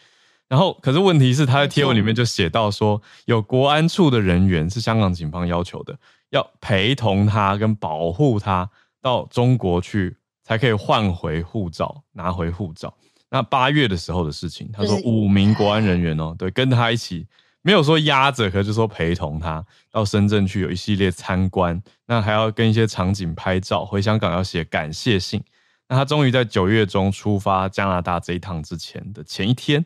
[0.48, 5.96] 然后，可是问题是他在贴文里面就写到说，有国安处的人员是香港警方要求的，
[6.30, 8.70] 要陪同他跟保护他
[9.02, 12.94] 到中国去，才可以换回护照，拿回护照。
[13.30, 17.28] 那八月的时候的事情，他说五名国安人员哦，对，跟他一起。
[17.62, 25.44] 没有说压着，可是就说陪同他到深圳去有一系列参观，那还要跟一些场景拍照，回香港要写感谢信。
[25.88, 29.84] 那他终于在九月中出发加拿大这一趟之前的前一天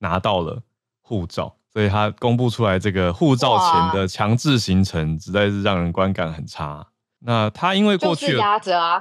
[0.00, 0.62] 拿到了
[1.00, 6.86] 护照，所以他公布出来这个护照前的强制行程，实在是让人观感很差。
[7.24, 9.00] 那他因为过去压着啊，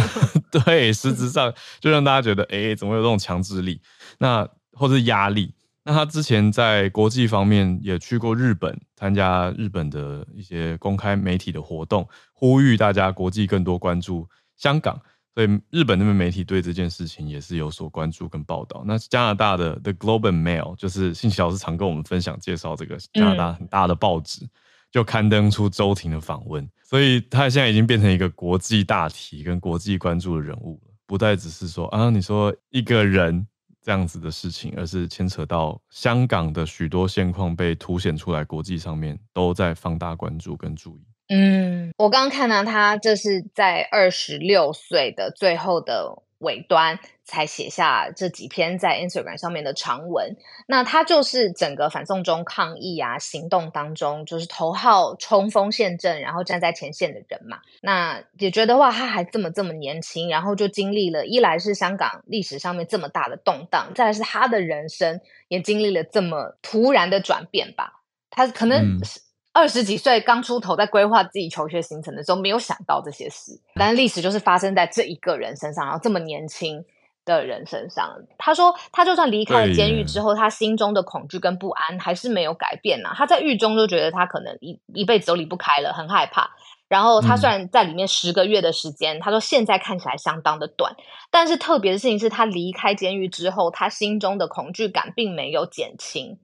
[0.50, 3.80] 对，实质上就让大家觉得，哎，怎么有这种强制力？
[4.18, 5.54] 那或是压力？
[5.86, 15.00] 那他之前在国际方面也去过日本，参加日本的一些公开媒体的活动，呼吁大家国际更多关注香港。
[15.34, 18.84] 所以日本那边媒体对这件事情也是有所关注跟报道。
[18.86, 24.48] 那加拿大的 The Globe and Mail 就是信息老师常跟我们分享介绍这个加拿大很大的报纸，
[24.90, 26.68] 就刊登出周婷的访问。
[26.82, 33.46] 所以他现在已经变成一个国际大题跟国际关注的人物了，不再只是说啊，你说一个人。
[33.86, 41.02] 这样子的事情，而是牵扯到香港的许多现况被凸显出来，国际上面都在放大关注跟注意。
[41.28, 50.36] 嗯，我刚刚看到他这是在二十六岁的最后的尾端才写下这几篇在 Instagram 上面的长文。
[50.66, 57.60] 那他就是整个反送中抗议啊行动当中，就是头号冲锋陷阵，然后站在前线的人嘛。
[57.80, 68.02] 那也觉得哇，他还这么这么年轻，然后就经历了一来是香港历史上面这么大的动荡，再来是他的人生也经历了这么突然的转变吧。
[68.28, 69.23] 他可能是。
[69.54, 73.52] 二十几岁刚出头，在规划自己求学行程的时候，没有想到这些事。
[73.76, 76.84] 但是历史就是发生在这一个人身上，然后这么年轻
[77.24, 78.16] 的人身上。
[78.36, 83.14] 他说，他就算离开了监狱之后，他心中的恐惧跟不安还是没有改变呐。
[83.14, 86.50] 他在狱中就觉得他可能一一辈子都离不开了，很害怕。
[86.88, 90.96] 然后他虽然在里面十个月的时间，他说现在看起来相当的短，
[91.30, 96.38] 但是特别的事情是他离开监狱之后，他心中的恐惧感并没有减轻。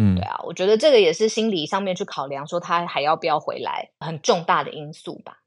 [0.00, 5.38] 嗯，对啊，我觉得这个也是心理上面去考量，说他还要不要回来，很重大的因素吧。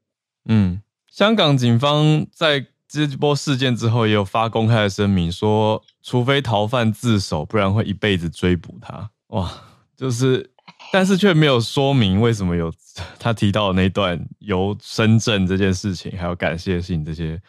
[0.44, 9.10] 嗯，香港警方在这波事件之后，也有发公开的声明，说除非逃犯自首，不然会一辈子追捕他。
[9.28, 9.50] 哇，
[9.96, 10.50] 就是，
[10.92, 12.70] 但是却没有说明为什么有
[13.18, 17.40] 他提到的那段由深圳这件事情，还有感谢信这些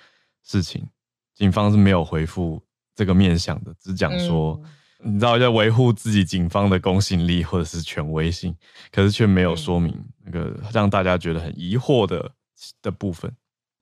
[0.41, 0.87] 事情，
[1.35, 2.63] 警方是没有回复
[2.95, 4.57] 这个面向的，只讲说。
[4.63, 4.69] 嗯
[5.05, 8.55] 你知道要维护自己警方的公信力或者是权威性，
[8.91, 9.93] 可是却没有说明
[10.25, 12.31] 那个让大家觉得很疑惑的
[12.81, 13.31] 的部分。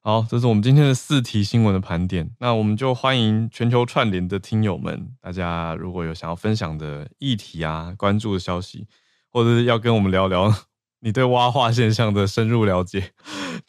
[0.03, 2.27] 好，这是我们今天的四题新闻的盘点。
[2.39, 8.87] 那我们就欢迎全球串联的听友们，大家如果有想要分享的议题啊、关注的消息，
[9.31, 10.51] 或者是要跟我们聊聊
[11.01, 13.11] 你对蛙化现象的深入了解，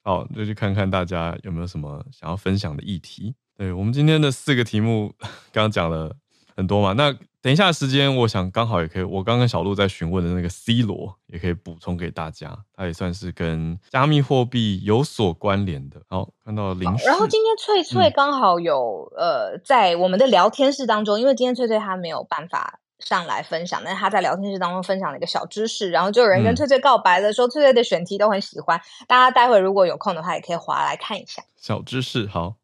[0.03, 3.35] 好，就去看看大家有没有什么想要分享的议题。
[3.55, 5.15] 对，我们今天的四个题目，
[5.53, 6.17] 刚刚讲了
[6.63, 7.15] 很多嘛，那。
[7.43, 9.03] 等一下时间，我想刚好也可以。
[9.03, 12.57] 我刚刚小鹿在询问的那个 C 罗，也可以补充给大家。
[12.73, 16.01] 他也算是跟加密货币有所关联的。
[16.09, 16.85] 好，看到零。
[17.05, 28.81] 然后今天翠翠刚好有、嗯、呃，在我们的聊天室当中，因为今天翠翠她没有办法上来分享，但是她在聊天室当中分享了一个小知识，然后就有人跟翠翠告白了，说翠翠的选题都很喜欢。
[29.09, 31.43] 大家待会如果有空的话，也可以划来看一下。
[31.57, 32.55] 小知识，好。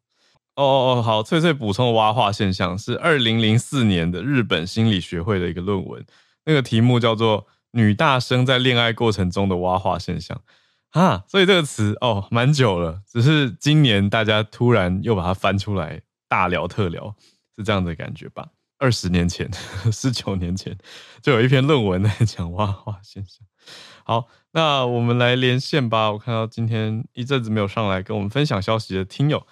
[0.59, 6.05] 哦哦哦，好，翠翠补充的蛙化现象是二零零四年的日本心理学会的一个论文，
[6.43, 10.41] 那个题目叫做“女大生在恋爱过程中的挖化现象”
[10.91, 17.15] 啊，所以这个词哦蛮久了，只是今年大家突然又把它翻出来大聊特聊，
[17.55, 18.45] 是这样的感觉吧？
[18.79, 19.49] 二十年前，
[19.93, 20.77] 十九年前
[21.21, 23.47] 就有一篇论文在讲挖化现象。
[24.03, 26.11] 好，那我们来连线吧。
[26.11, 29.47] 我看到今天一阵子没有上来跟我们分享消息的听友。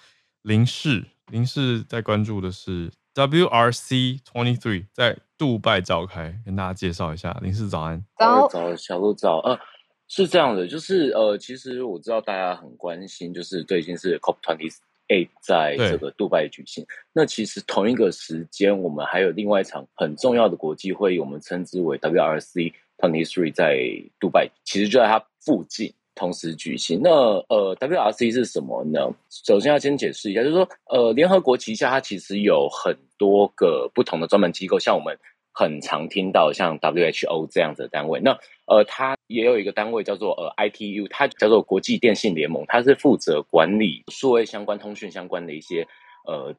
[0.48, 7.38] 林氏，林氏在关注的是 WRC twenty three 在杜拜召开，跟大家介绍一下。
[7.42, 9.60] 林氏早安，早早小鹿早，呃，
[10.08, 14.74] 是这样的，就是呃，其实我知道大家很关心，就是最近是 COP twenty
[15.08, 16.82] eight 在这个杜拜举行。
[17.12, 23.76] 那其实同一个时间，我们还有另外一场很重要的国际会议，我们称之为 WRC twenty three 在
[24.18, 25.92] 杜拜，其实就在它附近。
[26.18, 27.00] 同时举行。
[27.00, 27.10] 那
[27.48, 29.08] 呃，WRC 是什么呢？
[29.30, 35.16] 首先要先解释一下，就是说，呃，联合国旗下它其实有很多个不同的专门机构，像我们
[35.52, 38.18] 很常听到像 WHO 这样子的单位。
[38.20, 45.86] 那呃，它也有一个单位叫做呃 ITU，它叫做国际电信联盟，它是负责管理数位相关、通讯相关的一些
[46.26, 46.52] 呃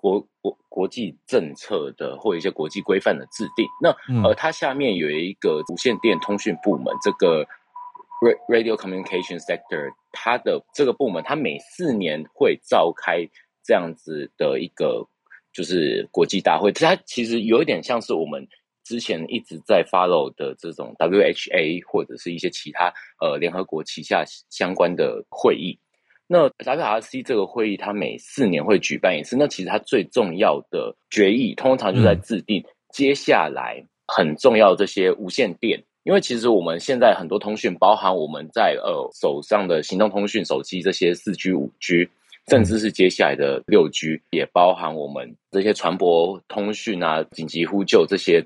[0.00, 3.66] 国国国际政策的或一些国际规范的制定。
[3.82, 3.90] 那
[4.26, 7.46] 呃，它下面有一个无线电通讯部门，这个。
[8.48, 13.28] Radio Communication Sector，它的这个部门，它每四年会召开
[13.64, 15.06] 这样子的一个
[15.52, 18.46] 就是国际大会，它其实有一点像是我们
[18.84, 25.78] 之前一直在 follow 的这种 WHA 或者是一些其他呃联合国旗下相关的会议。
[26.28, 29.36] 那 WRC 这个会议，它每四年会举办一次。
[29.36, 35.84] 那其实它最重要的决议，通常就在制定接下来很重要的这些无线电。
[36.06, 42.08] 因为其实我们现在很多通讯，包含我们在呃手上的行动通讯、手机这些四 G、五 G，
[42.48, 48.40] 甚至是接下来的六 G，也包含我们这些船舶通讯啊、紧急呼救这些，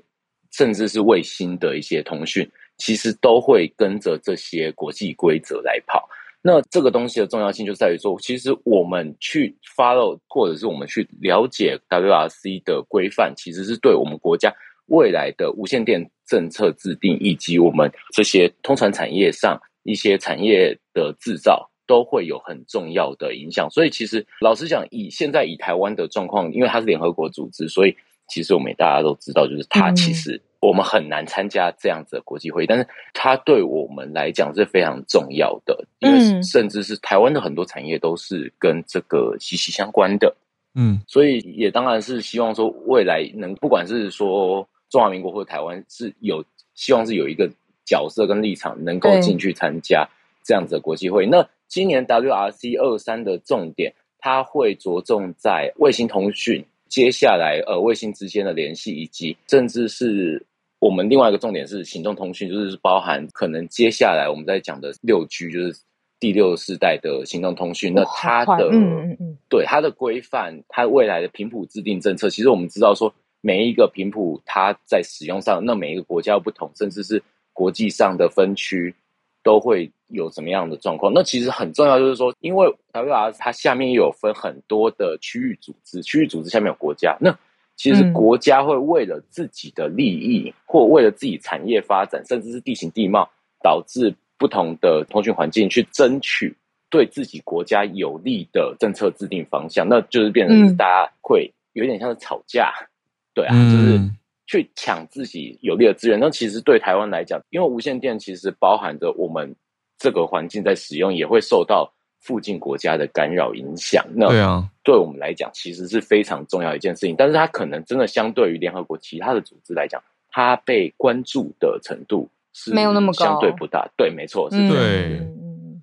[0.51, 6.09] 甚至是卫星的一些通讯，其实都会跟着这些国际规则来跑。
[6.41, 14.51] 那这个东西的重要性就在于说，其实我们去 follow 或者是我们去了解 WRC 的规范，其实是对我们国家。
[14.87, 23.69] 未来的无线电政策制定，以及我们这些通传产业上一些产业的制造，都会有很重要的影响。
[23.69, 27.93] 所以，其实老实讲，以现在以台湾的状况，因为它是联合国组织，所以
[28.29, 40.33] 其实我们大家都知道，就是它其实我们很难参加这样子的国际会议，但是它对我们来讲是非常重要的，因为甚至是台湾的很多产业都是跟这个息息相关的。
[40.75, 47.49] 嗯，所以也当然是希望说未来能不管是说中华民国或者台湾是有希望是有一个
[47.83, 50.07] 角色跟立场能够进去参加
[50.43, 51.25] 这样子的国际会。
[51.25, 60.45] 那今年 WRC 二三的重点，它会着重在卫星通讯，接下来呃卫星之间的联系，以及甚至是
[60.77, 65.79] 我们另外一个重点是行动通讯，就是包含可能接下来我们在讲的六 G 就是。
[66.21, 73.11] 第六世代的行动通讯，那它的、嗯嗯、对它的规范，它未来的频谱制定政策，其实我们知道说，
[73.41, 77.21] 每一个频谱它在使用上，那每一个国家不同，甚至是
[77.51, 78.95] 国际上的分区
[79.43, 81.11] 都会有什么样的状况。
[81.13, 87.37] 那其实很重要，就是说，因为 WRC 它下面又有分很多的区域组织，区域组织下面有国家，那
[87.75, 93.29] 其实国家会为了自己的利益，嗯、或为了自己产业发展，甚至是地形地貌，
[93.61, 94.15] 导致。
[94.41, 96.51] 不同的通讯环境去争取
[96.89, 102.87] 对自己国家有利的政策制定方向，那就是变成大家会有点像是吵架，嗯、
[103.33, 103.99] 对啊，就是
[104.45, 106.19] 去抢自己有利的资源。
[106.19, 109.55] 那其实对台湾来讲，因为无线电其实包含着我们
[109.97, 114.05] 这个环境在使用，也会受到附近国家的干扰影响。
[114.13, 117.15] 那对啊，对我们来讲，其实是非常重要一件事情。
[117.17, 122.29] 但是它可能真的相对于联合国其他的组织来讲，它被关注的程度。
[122.53, 123.89] 是没有那么高，相对不大。
[123.95, 125.19] 对，没错，是对。
[125.19, 125.40] 嗯、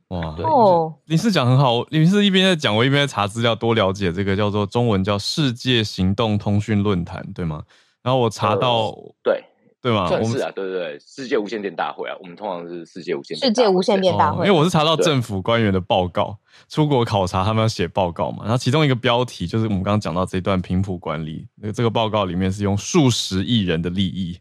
[0.08, 7.62] 哇，对哦，林氏讲很好，林氏一边在讲，我一边在查资料，多了解这个叫做中文叫世界行动通讯论坛，对吗？
[8.02, 9.44] 然后我查到，呃、对
[9.82, 10.08] 对吗？
[10.10, 16.38] 我们是啊，对对对，世界无线电大会啊，我们通常是世界无线电世界无线电大会，因为我是查到政府官员的报告，
[16.70, 24.38] 出国考察他们要写报告嘛，然后其中一个标题就是我们刚刚讲到这段频谱管理，那个这个报告里面是用数十亿人的利益。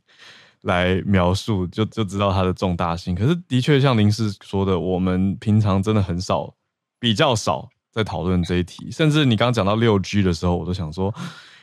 [0.61, 3.15] 来描述就就知道它的重大性。
[3.15, 6.53] 可是的确像林氏说的，我们平常真的很少，
[6.99, 8.91] 比较少在讨论这一题。
[8.91, 11.13] 甚至你刚刚讲到六 G 的时候，我都想说，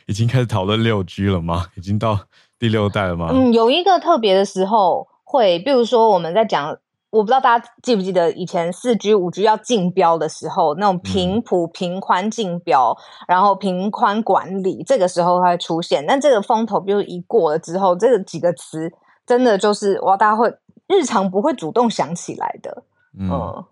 [0.05, 1.67] 已经开始讨论六 G 了吗？
[1.75, 2.19] 已经到
[2.57, 3.29] 第六代了吗？
[3.31, 6.77] 嗯，有一个特别的时候会，比如说我们在讲。
[7.11, 16.05] 我不知道大家记不记得以前四 G、五 G 要竞标的时候，那种频谱、频宽竞标，然后频宽管理，这个时候会出现。
[16.05, 18.91] 但这个风头，比如一过了之后，这个几个词
[19.25, 20.53] 真的就是哇，大家会
[20.87, 22.83] 日常不会主动想起来的。
[23.17, 23.65] 嗯，嗯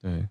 [0.00, 0.28] 对，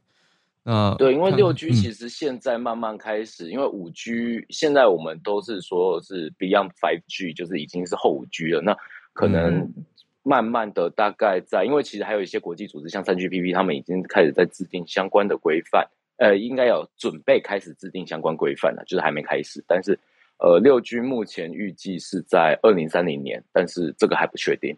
[0.64, 8.62] 那对，因为六 G 其实现在慢慢开始，嗯、因为五 G 现在我们都是说是 Beyond Five G，就是已经是后五 G 了。
[8.62, 8.78] 那
[9.12, 9.74] 可能、嗯。
[10.28, 19.64] 慢慢的，大概在，因为其实还有一些国际组织，像三 GPP，他们已经开始在制定相关的规范，呃，应该有准备开始制定相关规范了，就是还没开始。
[19.66, 19.98] 但是，
[20.40, 24.78] 呃，六 G 目前预计是在二零三零年，但是这个还不确定。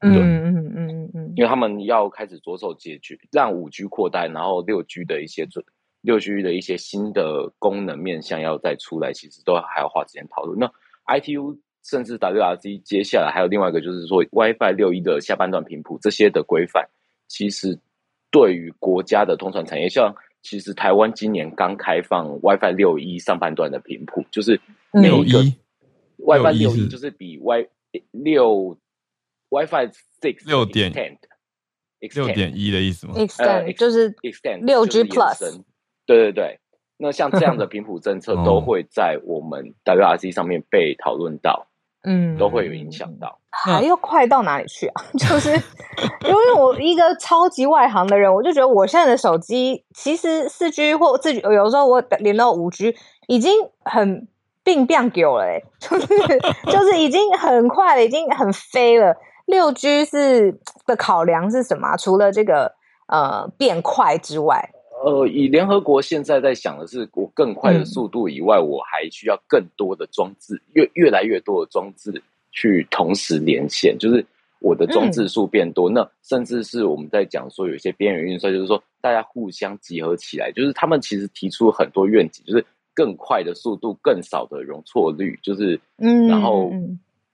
[0.00, 5.64] 嗯嗯嗯嗯嗯，因为他们要开始着手解决，让五 G 扩大，然后六 G 的一些准
[6.02, 10.58] 六 G 的一些新的功能面向要再出来，其实都还要花时间讨论。
[10.58, 10.70] 那
[11.06, 11.56] ITU。
[11.82, 16.88] 甚至 WRC 接下来还有另外一个，就是说 WiFi 六一的下半段频谱这些的规范，
[17.28, 17.78] 其实
[18.30, 24.60] 对于国家的通传产业，像其实台湾今年刚开放 WiFi 六一上半段的频谱，就是
[24.92, 25.40] 六一个
[26.18, 27.68] WiFi 六一就是比 Wi
[28.10, 28.78] 六
[29.50, 31.18] WiFi six 六点。
[32.14, 35.62] 六点一的意思吗？Extend 就是 extend 六 G Plus，
[36.04, 36.58] 对对对。
[36.96, 41.68] 那像这样的频谱政策 都会在我们 WRC 上面被讨论到。
[42.04, 45.04] 嗯，都会有影响到，还要快到哪里去啊？
[45.18, 52.96] 就是因为我一个超级外行的人，我就觉得我现在的手机其实四 G 或自己有时候我连到五 G
[53.28, 53.52] 已经
[53.84, 54.26] 很
[54.64, 56.06] 病变给我了，哎， 就是
[56.70, 59.14] 就是已经很快了，已经很飞了。
[59.46, 61.96] 六 G 是的考量是什么？
[61.96, 62.72] 除了这个
[63.06, 64.70] 呃变快之外？
[65.04, 74.24] 呃，以联合国现在在想的是，我更快的速度以外，嗯、我还需要更多的装置，越越来越多的装置去同时连线，就是
[74.60, 75.90] 我的装置数变多。
[75.90, 86.72] 嗯、那甚至是我们在讲说，有一些边缘运算，就是说大家互相集合起来，就是他们其实提出很多愿景，就是更快的速度、更少的容错率，就是嗯，然后。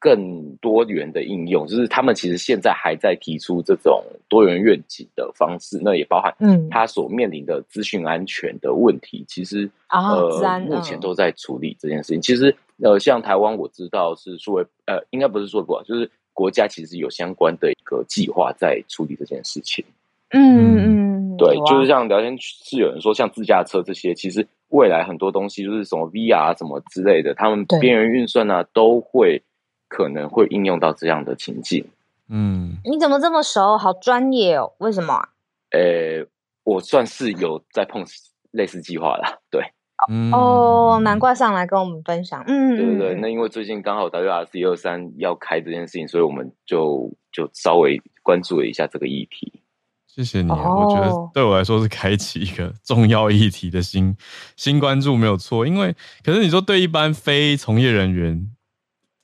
[0.01, 12.21] 更多元的应用，就是他们其实现在还在提出这种多元愿景的方式，那也包含嗯，他所面临的资讯安全的问题，其实、哦、呃，目前都在处理这件事情。
[12.23, 19.85] 其实呃，像台湾我知道是数位呃，应该不是说不好，就是国家其实有相关的一个计划在处理这件事情。
[20.31, 29.43] 嗯嗯，对，就是像聊天室有人说，像自驾车这些，其实未来很多东西就是什么 VR 什么之类的，他们边缘运算呢、啊、都会。
[29.89, 31.85] 可能会应用到这样的情境。
[32.29, 33.79] 嗯，你怎么这么熟？
[33.79, 34.73] 好专业哦！
[34.79, 35.29] 为什么？
[35.71, 36.27] 呃，
[36.65, 38.05] 我算是有在碰
[38.51, 39.39] 类似计划啦。
[39.51, 39.63] 对，
[40.11, 42.45] 嗯、哦，难怪上来跟我们分享。
[42.47, 43.15] 嗯，对对对。
[43.15, 49.63] 那因为最近刚好 WRC 二三要开这件事情，所以我们就就稍微关注了一下这个议题。
[50.07, 54.17] 谢谢你，哦、我觉得对我来说是开启一个重要议题的新
[54.57, 55.67] 新关注，没有错。
[55.67, 58.51] 因为可是你说对一般非从业人员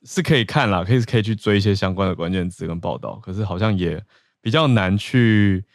[0.05, 4.01] 是可以看啦，可以可以去追一些相关的关键词跟报道，可是好像也
[4.41, 5.65] 比较难去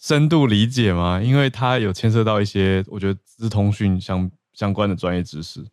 [0.00, 4.30] 深度理解嘛，因为它有牵涉到一些我觉得资通讯相。
[4.52, 5.64] 相关的专业知识，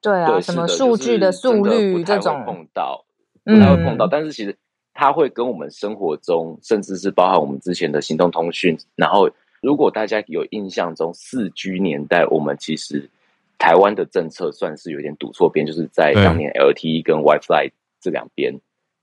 [0.00, 3.04] 对啊，对什么数据的速率这种碰到，
[3.42, 4.56] 不太会碰到，但是其实
[4.92, 8.78] 它会跟我们生活中，甚至是包含我们之前的行动通讯。
[8.94, 9.28] 然后，
[9.62, 13.10] 如果大家有印象中，四 G 年代，我们其实
[13.58, 18.54] 台湾的政策算是有点赌错边，就是在当年 LTE 跟 WiFi 这两边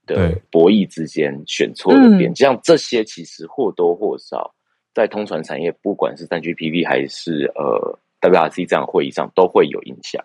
[0.06, 2.36] 的博弈之间选错了边。
[2.36, 4.54] 像这些，其实或多或少
[4.94, 8.00] 在通传产业，不管是三 GPP 还是呃。
[8.24, 10.24] WRC 这样会议上都会有影响，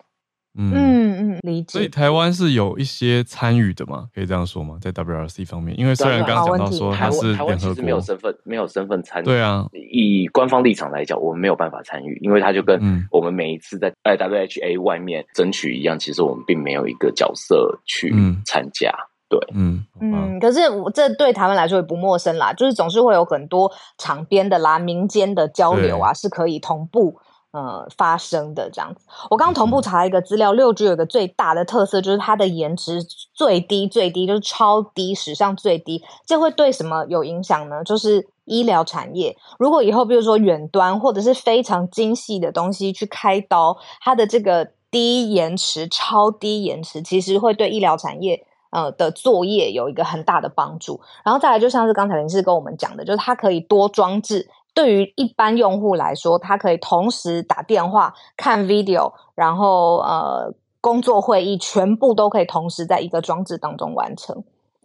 [0.57, 1.71] 嗯嗯，理解。
[1.71, 4.07] 所以台湾是有一些参与的嘛？
[4.13, 4.77] 可以这样说吗？
[4.81, 9.25] 在 WRC 方面，因为虽然刚刚讲到说它是联合国，台湾其实没有身份，没有身份参与。
[9.25, 18.13] 对啊，以官方立场来讲，我们没有办法参与，因为它就跟我们每一次在 WHA 外面争取一样，其实我们并没有一个角色去
[18.45, 18.89] 参加。
[18.89, 20.39] 嗯、对，嗯嗯。
[20.39, 27.19] 可是我这对台湾来说也不陌生啦，就是总是会有很多场边的啦、民间的交流啊，是可以同步。
[27.51, 33.01] 呃，发生的这样子，我刚刚同步查了一个资料，六 G 有一个最大的特色就是它的延迟
[33.33, 36.03] 最低，最低就是超低，史上最低。
[36.27, 37.83] 这会对什么有影响呢？
[37.83, 51.01] 就是医疗产业，如果以后比如说远端或者是非常精细的东西去开刀，它的这个低延迟、超低延迟，其实会对医疗产业呃的作业有一个很大的帮助。
[51.23, 54.47] 然后再来，就像是刚才林氏跟我们讲的，就是它可以多装置。
[54.79, 64.41] 对于一般用户来说，他可以同时打电话、看 video，然后呃，工作会议全部都可以同时在一个装置当中完成，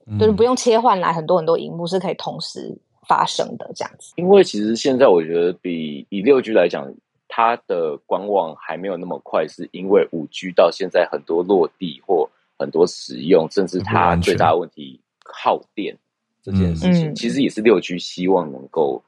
[0.09, 2.76] 嗯、就是不用切换来很多很多荧幕，是可以同时
[3.07, 4.12] 发生的这样子。
[4.16, 6.92] 因为其实现在我觉得比以六 G 来讲，
[7.28, 12.28] 它的官网还没有那么快，是因为五 G 到现在很多落地或
[12.59, 15.97] 很多使用，甚至它最大的问题耗电
[16.42, 19.01] 这件事情，嗯、其实也是六 G 希望能够。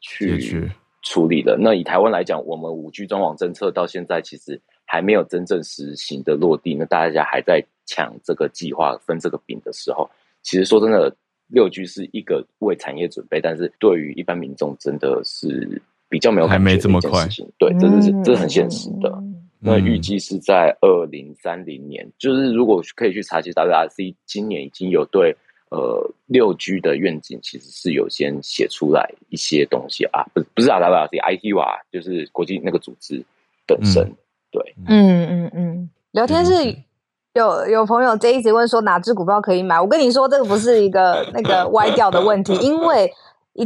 [0.00, 0.70] 去
[1.02, 1.56] 处理的。
[1.58, 6.74] 那以台湾来讲，我们五 G 专网政策到现在其实还没有真正实行的落地。
[6.74, 10.08] 那大家还在抢这个计划、分这个饼的时候，
[10.42, 11.14] 其实说真的，
[11.48, 17.48] 六 G 是一个为产业准备，但是对于一般民众真的是比较没有感觉的一件事情。
[17.58, 19.10] 对，这是这是很现实的。
[19.22, 25.36] 嗯、那预计是在二零三零年，就是如果可以去查，其实 WRC 今年已经有对。
[25.70, 30.78] 呃，六 G 的愿景其实是有先写出来一些东西啊，不是不是啊，
[31.90, 33.24] 就是国际那个组织
[33.66, 34.02] 本身。
[34.04, 34.16] 嗯、
[34.52, 35.90] 对，嗯嗯嗯。
[36.12, 36.52] 聊天室
[37.34, 39.80] 有有朋友这一直问说哪只股票可以买？
[39.80, 43.12] 我跟你说，这个不是一个 那个歪掉的问题，因为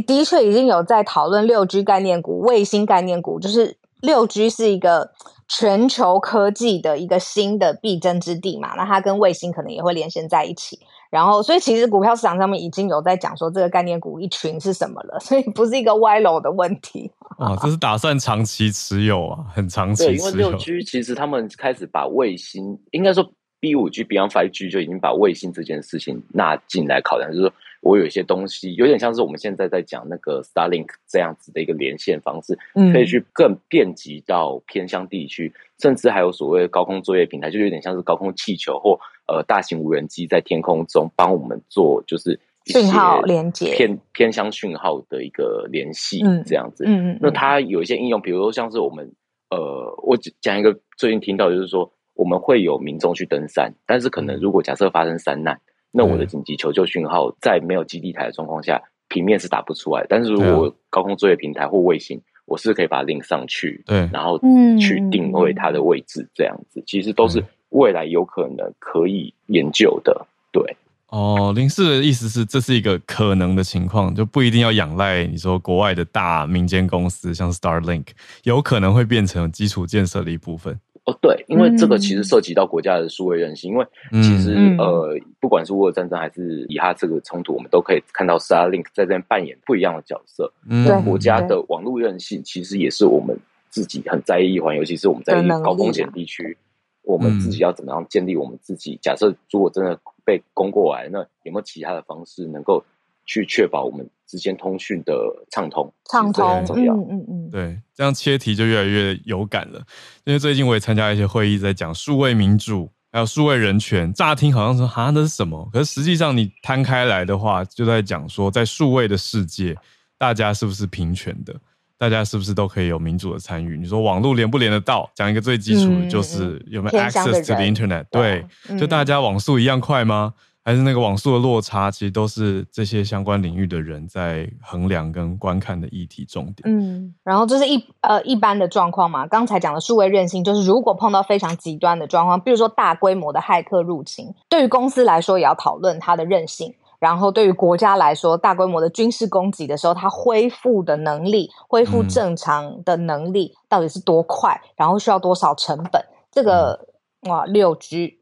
[0.07, 5.11] 的确已经有在讨论六 G 概念股、卫星概念股，就是六 G 是一个
[5.47, 10.79] 全球科技的一个新的必争之地嘛，那它跟卫星可能也会连线在一起。
[11.11, 17.11] 然后，所以其实股票市场上面已经有在讲说这个概念股一群是什么了，所以不是一个歪楼的问题。
[17.37, 20.17] 啊，这是打算长期持有啊，很长期持有。
[20.17, 38.97] 对，因为六 G 其实他们开始把卫星，应该说 B 五 G Beyond Five G 就已经把卫星这件事情纳进来考量，就是说我有一些东西有点像是我们现在在讲那个 Starlink 这样子的一个连线方式，嗯，可以去更遍及到偏乡地区，甚至还有所谓的高空作业平台，就有点像是高空气球或。
[39.31, 46.83] 呃，大型无人机在天空中帮我们做，就是讯号连接偏偏向讯号的一个联系，嗯，这样子。
[46.85, 47.19] 嗯嗯。
[47.21, 49.09] 那它有一些应用，比如说像是我们，
[49.49, 55.57] 呃，我讲一个最近听到，就是说我们会有民众去登山，但是可能如果假设发生山难，
[55.91, 60.05] 那我的紧急求救讯号在没有基地台的状况下，平面是打不出来。
[60.09, 64.37] 但是如果高空作业平台或卫星，我是可以把它 link 上去，对，然后
[64.77, 67.41] 去定位它的位置，这样子，其实都是。
[67.71, 71.51] 未来有可能可以研究的，对哦。
[71.53, 78.05] 林氏的意思是，这是一个可能的情况，就不一定要仰赖你说国外的大民间公司，像 Starlink，
[78.43, 80.79] 有可能会变成基础建设的一部分。
[81.05, 83.85] 哦，对，因为这个其实涉及到国家的数位韧性，因为
[84.21, 90.53] 其实、嗯、呃，不管是乌俄战争还是以哈这个冲突，我们都可以看到 Starlink 在这边扮演不一样的角色。
[90.69, 93.35] 嗯，国家的网络韧性其实也是我们
[93.69, 96.55] 自己很在意一环，尤其是我们在高风险地区。
[97.03, 98.93] 我们自己要怎么样建立我们自己？
[98.93, 102.83] 嗯、假设如果真的被攻过来，那有没有其他的方式能够
[103.25, 105.13] 去确保我们之间通讯的
[105.49, 106.93] 畅通，畅通很重要。
[106.95, 109.81] 嗯嗯嗯，对，这样切题就越来越有感了。
[110.25, 114.13] 因为最近我也参加一些会议，在讲数位民主，还有数位人权。
[114.13, 115.69] 乍听好像说哈，那是什么？
[115.71, 119.75] 可是实际上你摊开来的话，就在讲说，在数位的世界，
[120.17, 121.55] 大家是不是平权的？
[122.01, 123.77] 大家是不是都可以有民主的参与？
[123.77, 125.07] 你说网络连不连得到？
[125.13, 128.05] 讲一个最基础的，就是有没有 access to the internet？
[128.09, 128.43] 对，
[128.79, 130.33] 就大家网速一样快吗？
[130.63, 131.91] 还是那个网速的落差？
[131.91, 136.63] 其实都是这些相关领域的人在衡量跟观看的议题重点。
[136.65, 139.27] 嗯，然后这是一呃一般的状况嘛。
[139.27, 146.73] 刚才讲的数位韧性，就是如果碰到非常极端的状况，比如说大规模的骇客入侵，对于公司来说也要讨论它的韧性。
[147.01, 154.53] 然后，对于国家来说，大规模的军事攻击的时候，它恢复的能力、恢复正常的能力到底是多快？
[154.53, 155.99] 嗯、然后需要多少成本？
[156.31, 156.79] 这个
[157.21, 158.19] 哇，六 G，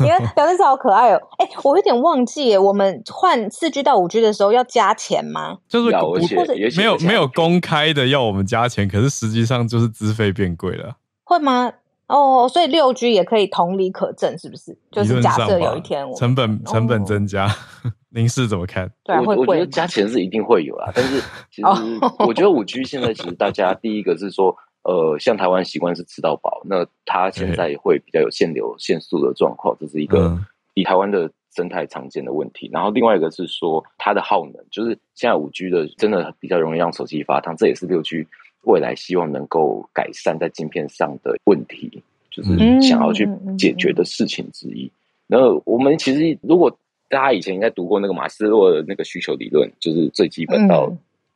[0.00, 1.20] 你看表弟好可爱哦！
[1.38, 5.58] 哎，我有点忘记，我们换四 G 到五 G 的时候要加钱吗？
[5.68, 11.72] 就是或者没有没有公开的要我们加钱，可是实际上就是资费变贵了，会吗？
[12.08, 14.76] 哦，所以六 G 也可以同理可证，是不是？
[14.92, 17.48] 就是假设有一天我成本成本增加，
[18.10, 18.90] 您是怎么看？
[19.02, 21.68] 对，会我觉得加钱是一定会有啦，但是 其实
[22.20, 30.38] 我觉得五 G 现在其实大家第一个是说，呃，像台湾习惯是吃到饱，那它现在也会比较有限流限速的状况，这是一个
[30.74, 32.70] 以台湾的生态常见的问题。
[32.72, 38.28] 然后另外一个是说它的耗能，就是现在五 G 的真的比较容易让手机发烫，这也是六 G。
[38.66, 44.90] 未来希望能够改善在晶片上的问题，就是想要去解决的事情之一。
[45.28, 46.70] 那、嗯、我们其实，如果
[47.08, 50.92] 大家以前应该读过那个马斯洛的那个需求理论，就是最基本到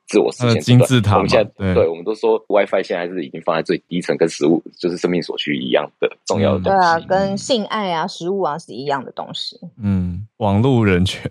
[0.06, 1.16] 自我实现、嗯、金字塔。
[1.16, 6.78] 我们现在对，对我们都说 WiFi 现在是已经放在最低层，跟食物就是生命所需一样的重要的东西。
[6.78, 9.56] 对啊，跟性爱啊、食物啊是一样的东西。
[9.80, 11.30] 嗯，网络人权。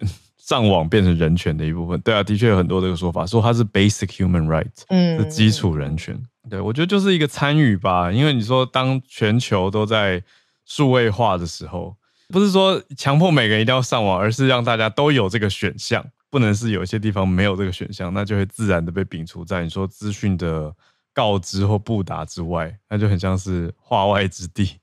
[0.50, 6.20] 上网变成人权的一部分，对啊，的确有很多这个说法，说它是 basic human right，嗯，是基础人权。
[6.50, 10.20] 对，我觉得就是一个参与吧，因为你说当全球都在
[10.66, 11.96] 数位化的时候，
[12.30, 20.74] 不是说强迫每个人一定要上网，而是让大家都有这个选项，不能是有一些地方没有这个选项，那就会自然的被摒除在你说资讯的
[21.14, 24.80] 告知或布达之外，那就很像是化外之地、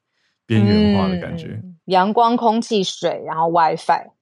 [0.46, 1.60] 边缘化的感觉。
[1.60, 4.12] 嗯，阳光、空气、水，然后 WiFi。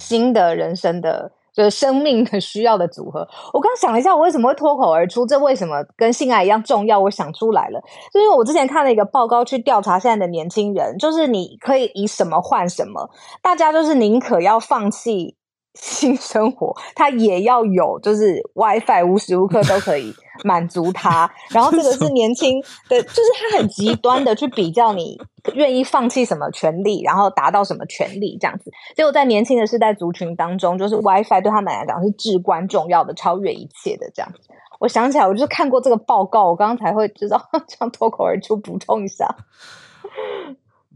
[0.00, 3.26] 新的人生的就是生命的需要的组合。
[3.52, 5.26] 我刚想了一下，我为什么会脱口而出？
[5.26, 6.98] 这为什么跟性爱一样重要？
[6.98, 7.80] 我想出来了，
[8.12, 13.10] 就因为我之前看了一个报告，去调查现在的年轻人，就是你可以以什么换什么，
[13.42, 15.36] 大家就是宁可要放弃。
[15.76, 20.14] 性生活，他也要有，就是 WiFi 无时无刻都可以
[20.44, 21.28] 满足他。
[21.50, 25.20] 然后这个是年轻的，就是他很极端的去比较你
[25.54, 28.70] 愿意放弃什么权利，然后达到什么权利这样子。
[28.96, 34.48] 结果在年轻的世代族群当中，就是 WiFi 对他们来讲是至关重要的，超越一切的这样子。
[34.80, 39.28] 我想起来，我就是看过这个报告，我刚刚才会知道， 这样脱口而出补充一下。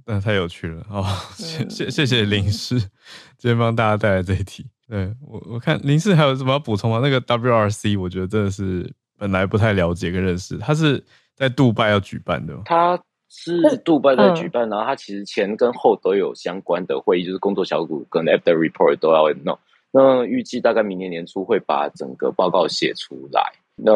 [0.07, 1.05] 那太有趣了哦！
[1.35, 2.79] 谢谢谢谢林氏，
[3.37, 4.67] 今天帮大家带来这一题。
[4.89, 7.01] 对我我看林氏还有什么要补充吗？
[7.03, 11.05] 那个 WRC 我觉得真的是本来不太了解跟认识，他是
[11.37, 12.55] 在杜拜要举办的。
[12.65, 12.99] 他
[13.29, 19.59] 是杜拜在举办，然后他其实前跟后都有相关的会议，就是工作小组跟 After Report 都要弄。
[19.91, 23.43] 那预计大概明年年初会把整个报告写出来。
[23.77, 23.93] 那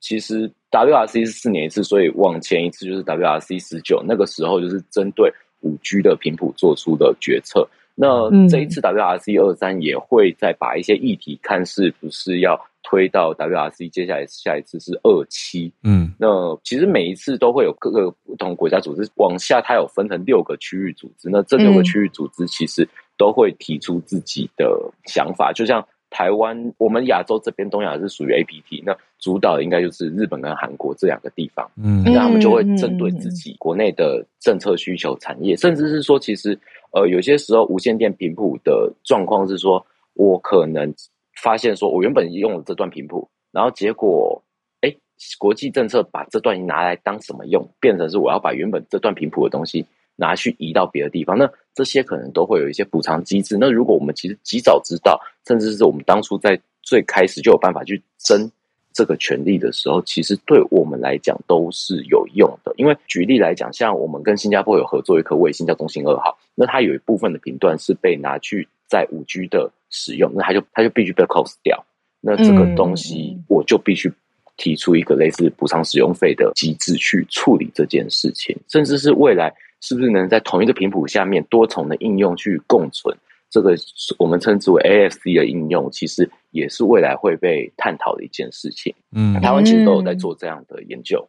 [0.00, 5.32] 其实 WRC 是四年一次，所以往前一次就是 WRC 十九，那个时候就是针对。
[5.62, 7.66] 五 G 的频谱做出的决策，
[7.96, 25.84] 那这一次 WRC 二三也会再把一些议题看是不是要推到 WRC，接下来下一次是二期，嗯，那其实每一次都会有各个不同国家组织往下，它有分成六个区域组织，那这六个区域组织其实都会提出自己的想法，就像。
[26.08, 36.58] 台湾，我们亚洲这边东亚是属于 APT，那主导的应该就是日本跟韩国这两个地方，嗯，那他们就会针对自己国内的政策需求、产业，甚至是说，其实
[36.96, 39.84] 呃，有些时候无线电频谱的状况是说，
[40.14, 40.94] 我可能
[41.42, 44.42] 发现说我原本用了这段频谱，然后结果，
[44.80, 44.96] 哎，
[45.38, 49.84] 国际政策把这段拿来当什么用，变成是我要把原本这段频谱的东西。
[50.18, 53.58] 拿去移到别的地方，那这些可能都会有一些补偿机制。
[53.60, 58.50] 那如果我们其实及早知道，甚至是我们当初在最开始就有办法去争
[58.96, 62.72] 这个权利的时候，其实对我们来讲都是有用的。
[62.78, 71.84] 因为举例来讲，像我们跟新加坡有合作一颗卫星叫中信二号，那它有一部分的频段是被拿去在五 G 的使用，那它就它就必须被 close 掉。
[72.22, 74.10] 那这个东西我就必须
[74.56, 79.54] 提出一个类似补偿使用费的机制去处理这件事情，甚至是未来。
[79.82, 83.14] 是不是能在同一个频谱下面多重的应用去共存？
[83.48, 83.74] 这个
[84.18, 88.94] 我们称之为 ASD 的应用，其实也是未来会被探讨的一件事情。
[89.12, 91.26] 嗯，台湾其实都有在做这样的研究。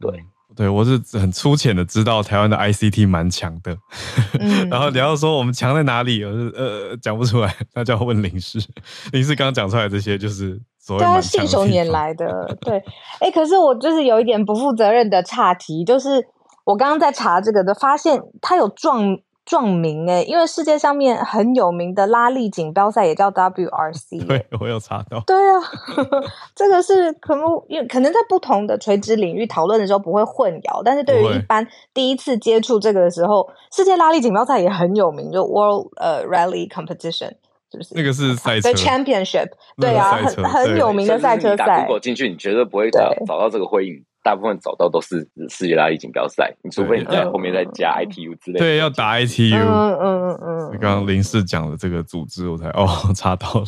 [0.00, 0.24] 对，
[0.56, 3.76] 对我是很粗浅的知道台湾的 ICT 蛮强的。
[4.40, 8.58] 嗯、 然后你要说我们强在哪里，我是呃讲不出来，那就要问林氏。
[9.12, 12.56] 林氏刚刚讲出来这些就是所谓的信手拈来的。
[12.62, 12.78] 对，
[13.20, 16.26] 哎、欸，可是我就是有一点不负责任的岔题，就是
[16.64, 19.18] 我刚刚在查这个的，发现它有撞。
[19.50, 24.22] 撞名哎，因为世界上面很有名的拉力锦标赛也叫 WRC。
[24.24, 25.20] 对，我有查到。
[25.26, 25.58] 对啊，
[26.54, 37.32] 这个是可能因为可能在不同的垂直领域讨论的时候不会混淆，但是对于一般第一次接触这个的时候，世界拉力锦标赛也很有名，就 World 呃 Rally Competition，
[37.72, 37.94] 是不是？
[37.96, 39.48] 那个是赛车 Championship，
[39.80, 41.82] 对啊，很很有名的赛车赛。
[41.82, 44.04] 如果进去，你绝对不会找找到这个会议。
[44.22, 48.58] 大部分找到都是世界拉力锦标赛，你除非你在后面再加 ITU 之类的。
[48.58, 49.56] 对，要打 ITU。
[49.56, 50.70] 嗯嗯嗯。
[50.72, 53.66] 刚刚林氏讲的这个组织，我才哦 查到了。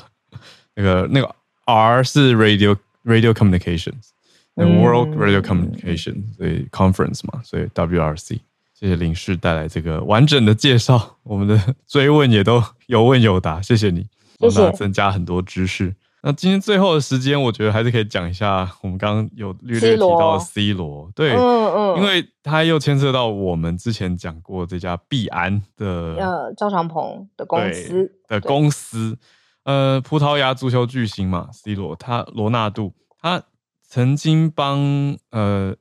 [0.74, 1.34] 那个那个
[1.64, 4.10] R 是 Radio Radio Communications，
[4.54, 8.40] 那 World Radio Communication，所以 Conference 嘛，所以 WRC。
[8.74, 14.06] 谢谢林氏带来这个完整的介绍，我们的追问也都有问有答，谢谢你，
[14.40, 15.94] 谢谢，增加很多知识。
[16.24, 21.38] 那今天最后的时间，我觉得还是可以讲一下我们刚刚有略略提到的 C 罗，对，嗯
[21.74, 25.86] 嗯，因为他又牵涉到我们之前讲过这家币安的
[26.20, 28.20] 呃赵长鹏的公司。
[28.28, 29.18] 的公司，
[29.64, 32.94] 呃，葡萄牙足球巨星嘛，C 罗他罗纳度。
[33.20, 33.42] 他
[33.86, 35.74] 曾经帮呃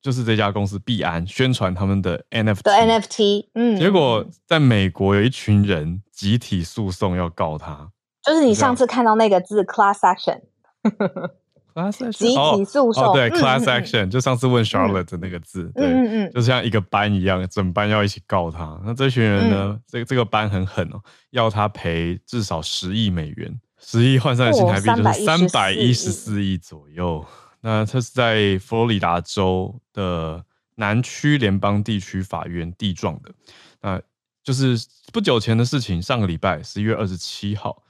[0.00, 7.90] 就是这家公司币安宣传他们的 NFT 的 NFT，嗯，结果在美国有一群人集体诉讼要告他。
[8.22, 18.80] 就是你上次看到那个字 class action，class action 集体诉讼，对 class action，就上次问 Charlotte 的那个字，对，嗯嗯，就像一个班一样，整班要一起告他。
[18.84, 21.00] 那这群人呢，这个这个班很狠哦，
[21.30, 27.24] 要他赔至少十亿美元，十亿换算的新台币就是三百一十四亿左右。
[27.60, 30.44] 那他是在佛罗里达州的
[30.74, 33.32] 南区联邦地区法院地状的，
[33.80, 34.00] 那
[34.42, 34.76] 就是
[35.12, 37.82] 不久前的事情，上个礼拜十一月二十七号。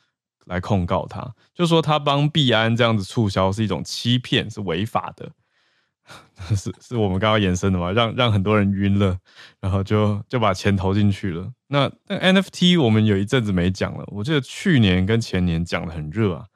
[0.47, 5.31] 来控告他，就说他帮币安这样子促销是一种欺骗，是违法的，
[6.57, 7.93] 是是我们刚刚延伸的嘛？
[7.93, 9.19] 让让很多人晕了，
[9.61, 11.53] 然后就就把钱投进去了。
[11.69, 16.47] 那那 NFT 我们有一阵子没讲了，我记得去年跟前年讲的很热啊。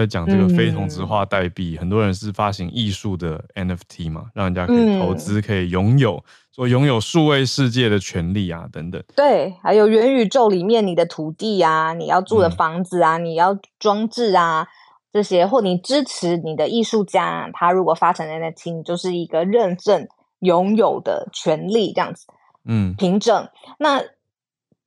[0.00, 6.22] 在讲这个非同质化代币，嗯、很多人是发行艺术的 NFT 嘛，让人家可以投资，可以拥有，
[6.52, 9.00] 说拥有数位世界的权利啊，等等。
[9.14, 14.66] 对，还有元宇宙里面你的土地啊，你要住的房子啊，嗯、你要装置啊
[15.12, 20.08] 这些，或你支持你的艺术家，他如果发成 NFT，你就是一个认证
[20.40, 22.26] 拥有的权利这样子。
[22.64, 24.02] 嗯，凭证那。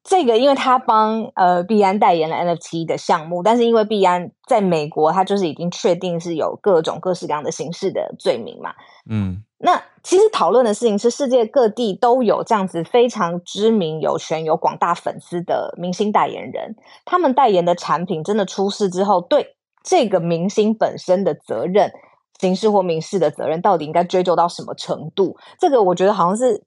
[0.10, 8.74] 这个，因为他帮呃币安代言了 NFT 的项目，但是因为币安在美国，他就是已经确定是有各种各式各样的形式的罪名嘛。
[9.10, 21.92] 嗯，那其实讨论的事情是，世界各地都有这样子非常知名、有权、有广大粉丝的明星代言人，他们代言的产品真的出事之后，对这个明星本身的责任，
[22.40, 25.36] 刑事或民事的责任，到底应该追究到什么程度？
[25.60, 26.64] 这个我觉得好像是。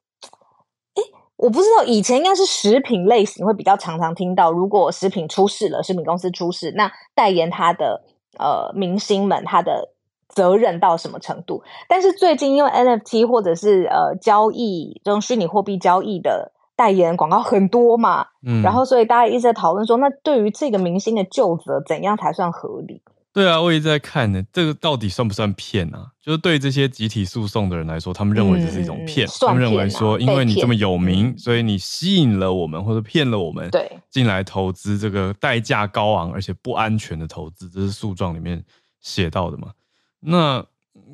[1.40, 8.02] 我不知道，以前应该是食品类型会比较常常听到，如果食品出事了，食品公司出事，那代言他的
[8.38, 9.88] 呃明星们，他的
[10.28, 11.62] 责任到什么程度？
[11.88, 23.02] 但是最近因为 NFT 或者是呃交易这种虚拟货币交易的代言广告很多嘛，嗯，然后所以大家一直在讨论说，那对于这个明星的旧责，怎样才算合理？
[23.32, 24.42] 对啊，我也在看呢。
[24.52, 26.10] 这个到底算不算骗啊？
[26.20, 29.24] 就是对这些集体诉讼的人来说，他们认为这是一种骗。
[29.24, 38.64] 嗯、他们认为说，因为你这么有名，所以你吸引了我们，或者骗了我们，对，进来投资这个代价高昂而且不安全的投资，这是诉状里面
[39.00, 39.70] 写到的嘛？
[40.18, 40.66] 那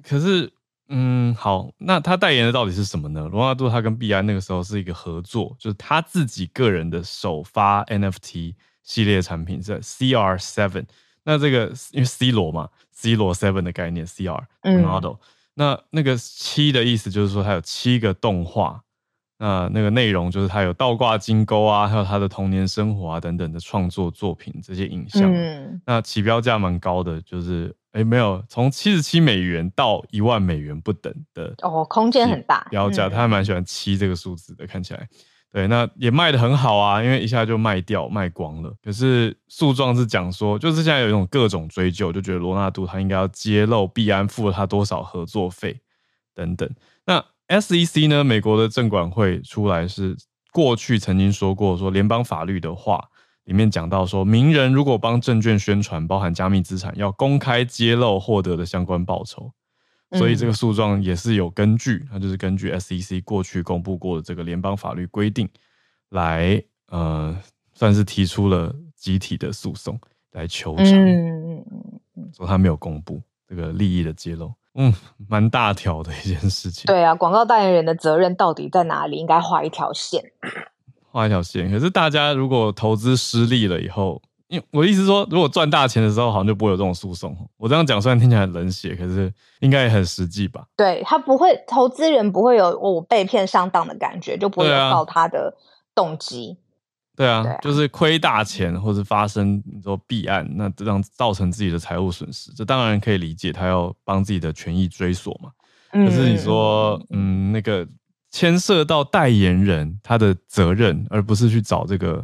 [0.03, 0.51] 可是，
[0.89, 3.29] 嗯，好，那他代言的到底是什么呢？
[3.31, 10.85] 罗纳度他跟币安那个时候是一个合作，就是他自己个人的首发 NFT 系列产品是 CR7。
[11.27, 15.19] 那这个因为 C 罗嘛，C 罗 Seven 的概念，CR model、嗯。
[15.57, 18.81] 那那个七的意思就是说，它有七个动画。
[19.39, 25.31] 那那个内容就是它有倒挂金钩啊，还有他的童年生活啊等等的创作作品这些影像。
[25.31, 31.55] 嗯、那起标价蛮高的，就是哎没有从七十七美元到一万美元不等的。
[31.59, 32.67] 哦，空间很大。
[32.71, 35.07] 标价，他还蛮喜欢七这个数字的，看起来。
[35.57, 38.71] 对，那也卖得很好啊，因为一下就卖掉卖光了。
[38.85, 45.81] 可是诉状是讲说，就是现在有一种各种追究，就觉得罗纳度他应该要揭露币安付了他多少合作费
[46.35, 46.71] 等等。
[47.07, 50.15] 那 SEC 呢，美国的证管会出来是
[50.53, 53.03] 过去曾经说过，说联邦法律的话，
[53.45, 59.51] 里面讲到说，名人如果帮证券宣传，包含加密资产，要公开揭露获得的相关报酬。
[60.13, 65.49] 所以这个诉状也是有根据，它就是根据 SEC 过去公布过的这个联邦法律规定
[66.11, 67.37] 来，呃，
[67.75, 69.99] 算是提出了集体的诉讼
[70.33, 70.87] 来求偿。
[70.87, 71.65] 嗯
[72.35, 74.93] 说他没有公布这个利益的揭露，嗯，
[75.29, 76.85] 蛮大条的一件事情。
[76.87, 79.17] 对啊，广告代言人的责任到底在哪里？
[79.17, 80.33] 应该画一条线。
[81.11, 84.21] 画一条线，可是大家如果投资失利了以后，
[84.57, 87.37] 因为我的意思是说，如果赚大钱的时候，好像就不会有这种诉讼。
[87.57, 90.67] 我这样讲虽然听起来很冷血，可是应该也很实际吧？
[90.77, 95.55] 对，他不会，投资人不会有我被骗上当的感觉，就不会有告他的
[95.95, 96.57] 动机。
[97.17, 105.51] 对啊，对啊，就是亏大钱或者发生你说弊案，那这样造成自己的财务损失，这当然可以理解，他要帮自己的权益追索嘛。
[105.93, 107.87] 可是你说，嗯，那个。
[108.29, 112.23] 牵涉到代言人他的责任，而不是去找这个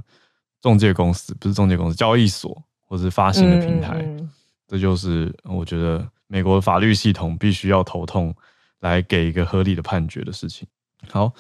[0.63, 2.57] 中介公司，不是中介公司，交易所
[2.89, 4.31] 或是发行的平台，嗯嗯、
[4.67, 8.35] 这就是我觉得美国的法律系统必须要头痛
[8.81, 10.67] 来给一个合理的判决的事情。
[11.11, 11.33] 好，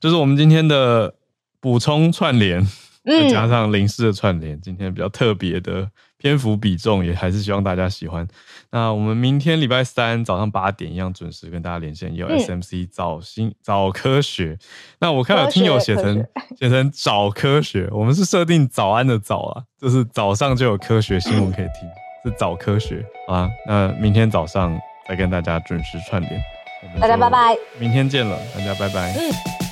[0.00, 1.14] 就是我们今天的
[1.60, 2.66] 补充串联。
[3.04, 5.88] 再加上零式的串联，嗯、今天比较特别的
[6.18, 8.26] 篇幅比重，也还是希望大家喜欢。
[8.70, 14.58] 那我们明天礼拜三早上八点一样准时跟大家连线，也有 SMC 早新早科学。
[15.00, 16.24] 那我看有听友写成
[16.58, 21.88] 写成早科学，我们是设定早安的早啊，就是早上就有科学新闻可以听，
[22.22, 23.48] 是早科学好啊。
[23.66, 24.78] 那明天早上
[25.08, 26.40] 再跟大家准时串联，
[27.00, 29.14] 大家拜拜，明天见了，大家拜拜。
[29.14, 29.69] 嗯